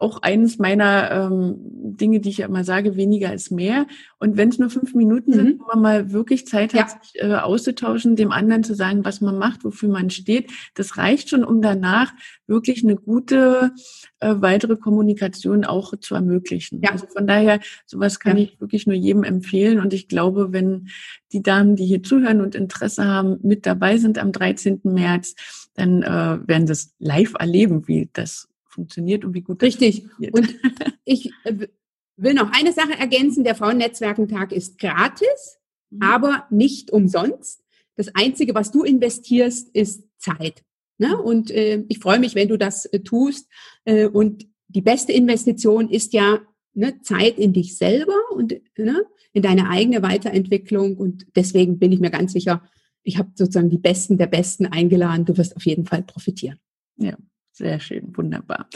auch 0.00 0.22
eines 0.22 0.58
meiner 0.58 1.10
ähm, 1.10 1.56
Dinge, 1.60 2.20
die 2.20 2.30
ich 2.30 2.38
ja 2.38 2.46
immer 2.46 2.64
sage, 2.64 2.96
weniger 2.96 3.28
als 3.28 3.50
mehr. 3.50 3.86
Und 4.18 4.38
wenn 4.38 4.48
es 4.48 4.58
nur 4.58 4.70
fünf 4.70 4.94
Minuten 4.94 5.32
mhm. 5.32 5.34
sind, 5.34 5.60
wo 5.60 5.66
man 5.66 5.82
mal 5.82 6.12
wirklich 6.12 6.46
Zeit 6.46 6.72
hat, 6.72 6.92
ja. 6.92 7.00
sich 7.00 7.22
äh, 7.22 7.34
auszutauschen, 7.34 8.16
dem 8.16 8.32
anderen 8.32 8.64
zu 8.64 8.74
sagen, 8.74 9.04
was 9.04 9.20
man 9.20 9.38
macht, 9.38 9.62
wofür 9.62 9.90
man 9.90 10.08
steht, 10.08 10.50
das 10.74 10.96
reicht 10.96 11.28
schon, 11.28 11.44
um 11.44 11.60
danach 11.60 12.12
wirklich 12.46 12.82
eine 12.82 12.96
gute 12.96 13.72
äh, 14.20 14.34
weitere 14.38 14.76
Kommunikation 14.76 15.66
auch 15.66 15.92
zu 16.00 16.14
ermöglichen. 16.14 16.80
Ja. 16.82 16.92
Also 16.92 17.06
von 17.06 17.26
daher, 17.26 17.60
sowas 17.84 18.18
kann 18.18 18.38
ja. 18.38 18.44
ich 18.44 18.60
wirklich 18.60 18.86
nur 18.86 18.96
jedem 18.96 19.22
empfehlen. 19.22 19.80
Und 19.80 19.92
ich 19.92 20.08
glaube, 20.08 20.52
wenn 20.52 20.88
die 21.32 21.42
Damen, 21.42 21.76
die 21.76 21.84
hier 21.84 22.02
zuhören 22.02 22.40
und 22.40 22.54
Interesse 22.54 23.04
haben, 23.04 23.38
mit 23.42 23.66
dabei 23.66 23.98
sind 23.98 24.18
am 24.18 24.32
13. 24.32 24.80
März, 24.84 25.34
dann 25.74 26.02
äh, 26.02 26.38
werden 26.48 26.66
das 26.66 26.94
live 26.98 27.34
erleben, 27.38 27.86
wie 27.86 28.08
das 28.12 28.49
funktioniert 28.80 29.24
und 29.24 29.34
wie 29.34 29.42
gut 29.42 29.62
Richtig. 29.62 30.06
Und 30.32 30.54
ich 31.04 31.32
äh, 31.44 31.68
will 32.16 32.34
noch 32.34 32.50
eine 32.52 32.72
Sache 32.72 32.98
ergänzen. 32.98 33.44
Der 33.44 33.54
Frauennetzwerkentag 33.54 34.52
ist 34.52 34.78
gratis, 34.78 35.58
mhm. 35.90 36.02
aber 36.02 36.46
nicht 36.50 36.90
umsonst. 36.90 37.62
Das 37.96 38.14
Einzige, 38.14 38.54
was 38.54 38.70
du 38.70 38.82
investierst, 38.82 39.68
ist 39.74 40.04
Zeit. 40.18 40.64
Ne? 40.98 41.08
Mhm. 41.08 41.20
Und 41.20 41.50
äh, 41.50 41.84
ich 41.88 41.98
freue 41.98 42.18
mich, 42.18 42.34
wenn 42.34 42.48
du 42.48 42.56
das 42.56 42.86
äh, 42.86 43.00
tust. 43.00 43.48
Äh, 43.84 44.06
und 44.06 44.46
die 44.68 44.82
beste 44.82 45.12
Investition 45.12 45.90
ist 45.90 46.14
ja 46.14 46.40
ne, 46.72 47.00
Zeit 47.02 47.38
in 47.38 47.52
dich 47.52 47.76
selber 47.76 48.16
und 48.32 48.60
ne, 48.78 49.04
in 49.32 49.42
deine 49.42 49.68
eigene 49.68 50.02
Weiterentwicklung. 50.02 50.96
Und 50.96 51.26
deswegen 51.36 51.78
bin 51.78 51.92
ich 51.92 52.00
mir 52.00 52.10
ganz 52.10 52.32
sicher, 52.32 52.62
ich 53.02 53.18
habe 53.18 53.30
sozusagen 53.34 53.70
die 53.70 53.78
Besten 53.78 54.16
der 54.16 54.26
Besten 54.26 54.66
eingeladen. 54.66 55.26
Du 55.26 55.36
wirst 55.36 55.56
auf 55.56 55.66
jeden 55.66 55.84
Fall 55.84 56.02
profitieren. 56.02 56.58
Ja, 56.96 57.16
sehr 57.60 57.78
schön, 57.78 58.16
wunderbar. 58.16 58.68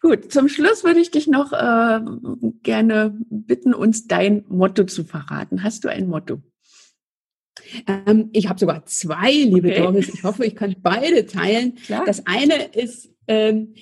Gut, 0.00 0.32
zum 0.32 0.48
Schluss 0.48 0.82
würde 0.82 1.00
ich 1.00 1.10
dich 1.10 1.26
noch 1.26 1.52
äh, 1.52 2.00
gerne 2.62 3.14
bitten, 3.28 3.74
uns 3.74 4.06
dein 4.06 4.44
Motto 4.48 4.84
zu 4.84 5.04
verraten. 5.04 5.62
Hast 5.62 5.84
du 5.84 5.88
ein 5.88 6.08
Motto? 6.08 6.40
Ähm, 7.86 8.30
ich 8.32 8.48
habe 8.48 8.58
sogar 8.58 8.86
zwei, 8.86 9.30
liebe 9.30 9.68
okay. 9.68 9.82
Doris. 9.82 10.08
Ich 10.08 10.24
hoffe, 10.24 10.46
ich 10.46 10.56
kann 10.56 10.74
beide 10.82 11.26
teilen. 11.26 11.74
Klar. 11.74 12.04
Das 12.06 12.26
eine 12.26 12.64
ist, 12.72 13.10
ähm, 13.28 13.74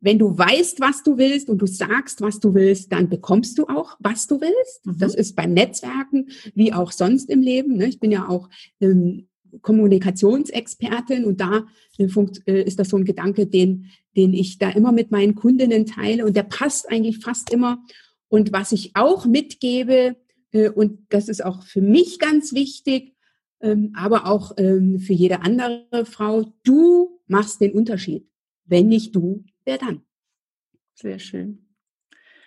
wenn 0.00 0.18
du 0.18 0.36
weißt, 0.38 0.80
was 0.80 1.02
du 1.02 1.18
willst 1.18 1.50
und 1.50 1.58
du 1.58 1.66
sagst, 1.66 2.22
was 2.22 2.40
du 2.40 2.54
willst, 2.54 2.90
dann 2.92 3.10
bekommst 3.10 3.58
du 3.58 3.66
auch, 3.66 3.96
was 3.98 4.26
du 4.26 4.40
willst. 4.40 4.86
Mhm. 4.86 4.98
Das 4.98 5.14
ist 5.14 5.36
beim 5.36 5.52
Netzwerken 5.52 6.30
wie 6.54 6.72
auch 6.72 6.92
sonst 6.92 7.28
im 7.28 7.42
Leben. 7.42 7.76
Ne? 7.76 7.88
Ich 7.88 8.00
bin 8.00 8.10
ja 8.10 8.26
auch 8.26 8.48
ähm, 8.80 9.27
Kommunikationsexpertin 9.62 11.24
und 11.24 11.40
da 11.40 11.66
äh, 11.98 12.04
äh, 12.46 12.62
ist 12.62 12.78
das 12.78 12.88
so 12.88 12.96
ein 12.96 13.04
Gedanke, 13.04 13.46
den, 13.46 13.86
den 14.16 14.34
ich 14.34 14.58
da 14.58 14.70
immer 14.70 14.92
mit 14.92 15.10
meinen 15.10 15.34
Kundinnen 15.34 15.86
teile 15.86 16.24
und 16.24 16.36
der 16.36 16.42
passt 16.44 16.90
eigentlich 16.90 17.18
fast 17.18 17.52
immer. 17.52 17.82
Und 18.28 18.52
was 18.52 18.72
ich 18.72 18.92
auch 18.94 19.26
mitgebe, 19.26 20.16
äh, 20.52 20.68
und 20.70 21.06
das 21.10 21.28
ist 21.28 21.44
auch 21.44 21.62
für 21.62 21.80
mich 21.80 22.18
ganz 22.18 22.52
wichtig, 22.52 23.14
ähm, 23.60 23.92
aber 23.96 24.26
auch 24.26 24.52
ähm, 24.56 24.98
für 24.98 25.14
jede 25.14 25.42
andere 25.42 26.04
Frau, 26.04 26.52
du 26.64 27.20
machst 27.26 27.60
den 27.60 27.72
Unterschied. 27.72 28.28
Wenn 28.64 28.88
nicht 28.88 29.14
du, 29.16 29.44
wer 29.64 29.78
dann? 29.78 30.02
Sehr 30.94 31.18
schön. 31.18 31.66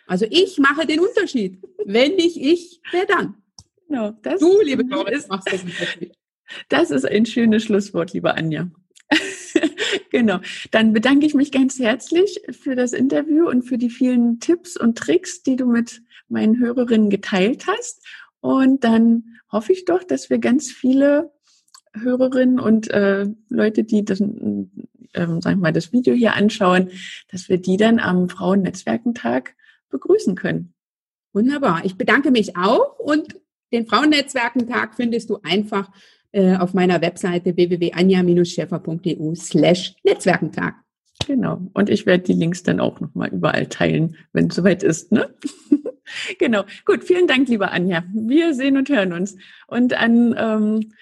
Also 0.07 0.25
ich 0.29 0.57
mache 0.57 0.85
den 0.85 0.99
Unterschied. 0.99 1.61
Wenn 1.85 2.15
nicht 2.15 2.37
ich, 2.37 2.81
wer 2.91 3.05
dann? 3.05 3.41
Genau, 3.87 4.11
das 4.21 4.39
du, 4.39 4.61
liebe 4.61 4.85
Doris, 4.85 5.27
machst 5.27 5.51
den 5.51 5.61
Unterschied. 5.61 6.13
Das 6.69 6.91
ist 6.91 7.05
ein 7.05 7.25
schönes 7.25 7.63
Schlusswort, 7.63 8.13
liebe 8.13 8.35
Anja. 8.35 8.69
genau. 10.11 10.39
Dann 10.71 10.93
bedanke 10.93 11.25
ich 11.25 11.33
mich 11.33 11.51
ganz 11.51 11.79
herzlich 11.79 12.41
für 12.51 12.75
das 12.75 12.93
Interview 12.93 13.47
und 13.47 13.63
für 13.63 13.77
die 13.77 13.89
vielen 13.89 14.39
Tipps 14.39 14.77
und 14.77 14.97
Tricks, 14.97 15.43
die 15.43 15.55
du 15.55 15.65
mit 15.65 16.01
meinen 16.29 16.59
Hörerinnen 16.59 17.09
geteilt 17.09 17.67
hast. 17.67 18.05
Und 18.39 18.83
dann 18.83 19.37
hoffe 19.51 19.73
ich 19.73 19.85
doch, 19.85 20.03
dass 20.03 20.29
wir 20.29 20.39
ganz 20.39 20.71
viele 20.71 21.31
Hörerinnen 21.93 22.59
und 22.59 22.89
äh, 22.89 23.27
Leute, 23.49 23.83
die 23.83 24.05
das, 24.05 24.21
ähm, 24.21 24.71
sag 25.13 25.51
ich 25.51 25.57
mal, 25.57 25.73
das 25.73 25.91
Video 25.91 26.13
hier 26.13 26.35
anschauen, 26.35 26.89
dass 27.29 27.49
wir 27.49 27.57
die 27.57 27.77
dann 27.77 27.99
am 27.99 28.29
Frauennetzwerkentag 28.29 29.55
begrüßen 29.89 30.35
können. 30.35 30.73
Wunderbar. 31.33 31.81
Ich 31.83 31.97
bedanke 31.97 32.31
mich 32.31 32.55
auch 32.57 32.97
und 32.97 33.35
den 33.71 33.87
Frauennetzwerkentag 33.87 34.95
findest 34.95 35.29
du 35.29 35.39
einfach 35.43 35.89
äh, 36.31 36.55
auf 36.55 36.73
meiner 36.73 37.01
Webseite 37.01 37.55
www.anja-scheffer.eu 37.55 39.35
slash 39.35 39.95
Netzwerkentag. 40.03 40.75
Genau. 41.27 41.61
Und 41.73 41.89
ich 41.89 42.05
werde 42.05 42.23
die 42.23 42.33
Links 42.33 42.63
dann 42.63 42.79
auch 42.79 42.99
nochmal 42.99 43.29
überall 43.29 43.67
teilen, 43.67 44.15
wenn 44.33 44.47
es 44.47 44.55
soweit 44.55 44.83
ist. 44.83 45.11
Ne? 45.11 45.33
genau. 46.39 46.63
Gut, 46.85 47.03
vielen 47.03 47.27
Dank, 47.27 47.47
liebe 47.47 47.69
Anja. 47.71 48.03
Wir 48.13 48.53
sehen 48.53 48.77
und 48.77 48.89
hören 48.89 49.13
uns. 49.13 49.37
Und 49.67 49.93
an 49.93 50.35
ähm, 50.37 50.93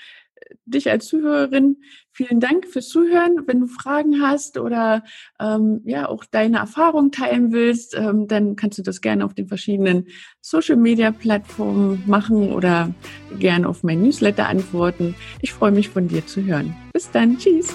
dich 0.65 0.89
als 0.89 1.07
Zuhörerin, 1.07 1.77
vielen 2.19 2.41
Dank 2.41 2.67
fürs 2.67 2.89
Zuhören. 2.89 3.47
Wenn 3.47 3.61
du 3.61 3.67
Fragen 3.67 4.21
hast 4.21 4.57
oder 4.57 5.03
ähm, 5.39 5.79
ja 5.85 6.09
auch 6.09 6.25
deine 6.25 6.57
Erfahrung 6.57 7.11
teilen 7.11 7.53
willst, 7.53 7.95
ähm, 7.95 8.27
dann 8.27 8.57
kannst 8.57 8.77
du 8.77 8.81
das 8.81 8.99
gerne 8.99 9.23
auf 9.23 9.33
den 9.33 9.47
verschiedenen 9.47 10.05
Social 10.41 10.75
Media 10.75 11.11
Plattformen 11.11 12.03
machen 12.07 12.51
oder 12.51 12.93
gerne 13.39 13.69
auf 13.69 13.83
mein 13.83 14.01
Newsletter 14.01 14.49
antworten. 14.49 15.15
Ich 15.41 15.53
freue 15.53 15.71
mich 15.71 15.87
von 15.87 16.09
dir 16.09 16.27
zu 16.27 16.43
hören. 16.43 16.75
Bis 16.91 17.09
dann, 17.09 17.37
tschüss. 17.37 17.73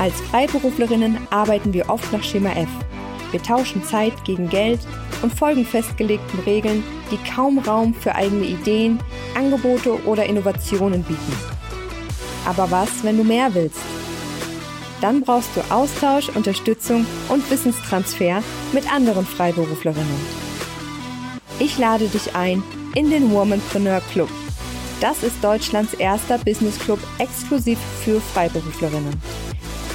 Als 0.00 0.20
Freiberuflerinnen 0.22 1.16
arbeiten 1.30 1.72
wir 1.72 1.88
oft 1.88 2.12
nach 2.12 2.24
Schema 2.24 2.50
F. 2.56 2.68
Wir 3.30 3.40
tauschen 3.40 3.84
Zeit 3.84 4.24
gegen 4.24 4.48
Geld 4.48 4.80
und 5.24 5.32
folgen 5.32 5.64
festgelegten 5.64 6.40
Regeln, 6.40 6.84
die 7.10 7.16
kaum 7.30 7.58
Raum 7.58 7.94
für 7.94 8.14
eigene 8.14 8.44
Ideen, 8.44 9.00
Angebote 9.34 10.04
oder 10.04 10.26
Innovationen 10.26 11.02
bieten. 11.02 11.32
Aber 12.44 12.70
was, 12.70 13.02
wenn 13.02 13.16
du 13.16 13.24
mehr 13.24 13.54
willst? 13.54 13.80
Dann 15.00 15.22
brauchst 15.22 15.48
du 15.56 15.62
Austausch, 15.74 16.28
Unterstützung 16.28 17.06
und 17.30 17.50
Wissenstransfer 17.50 18.42
mit 18.74 18.92
anderen 18.92 19.24
Freiberuflerinnen. 19.24 20.44
Ich 21.58 21.78
lade 21.78 22.06
dich 22.08 22.36
ein 22.36 22.62
in 22.94 23.08
den 23.08 23.30
Womanpreneur 23.30 24.02
Club. 24.12 24.28
Das 25.00 25.22
ist 25.22 25.42
Deutschlands 25.42 25.94
erster 25.94 26.36
Business 26.36 26.78
Club 26.78 26.98
exklusiv 27.18 27.78
für 28.04 28.20
Freiberuflerinnen. 28.20 29.18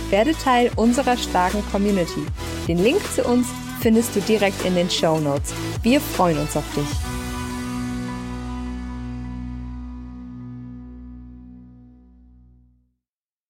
Werde 0.09 0.33
Teil 0.33 0.71
unserer 0.75 1.17
starken 1.17 1.63
Community. 1.71 2.25
Den 2.67 2.79
Link 2.79 2.99
zu 3.13 3.23
uns 3.25 3.45
findest 3.79 4.15
du 4.15 4.21
direkt 4.21 4.65
in 4.65 4.75
den 4.75 4.89
Show 4.89 5.19
Notes. 5.19 5.53
Wir 5.81 5.99
freuen 6.01 6.37
uns 6.37 6.55
auf 6.55 6.65
dich. 6.75 7.08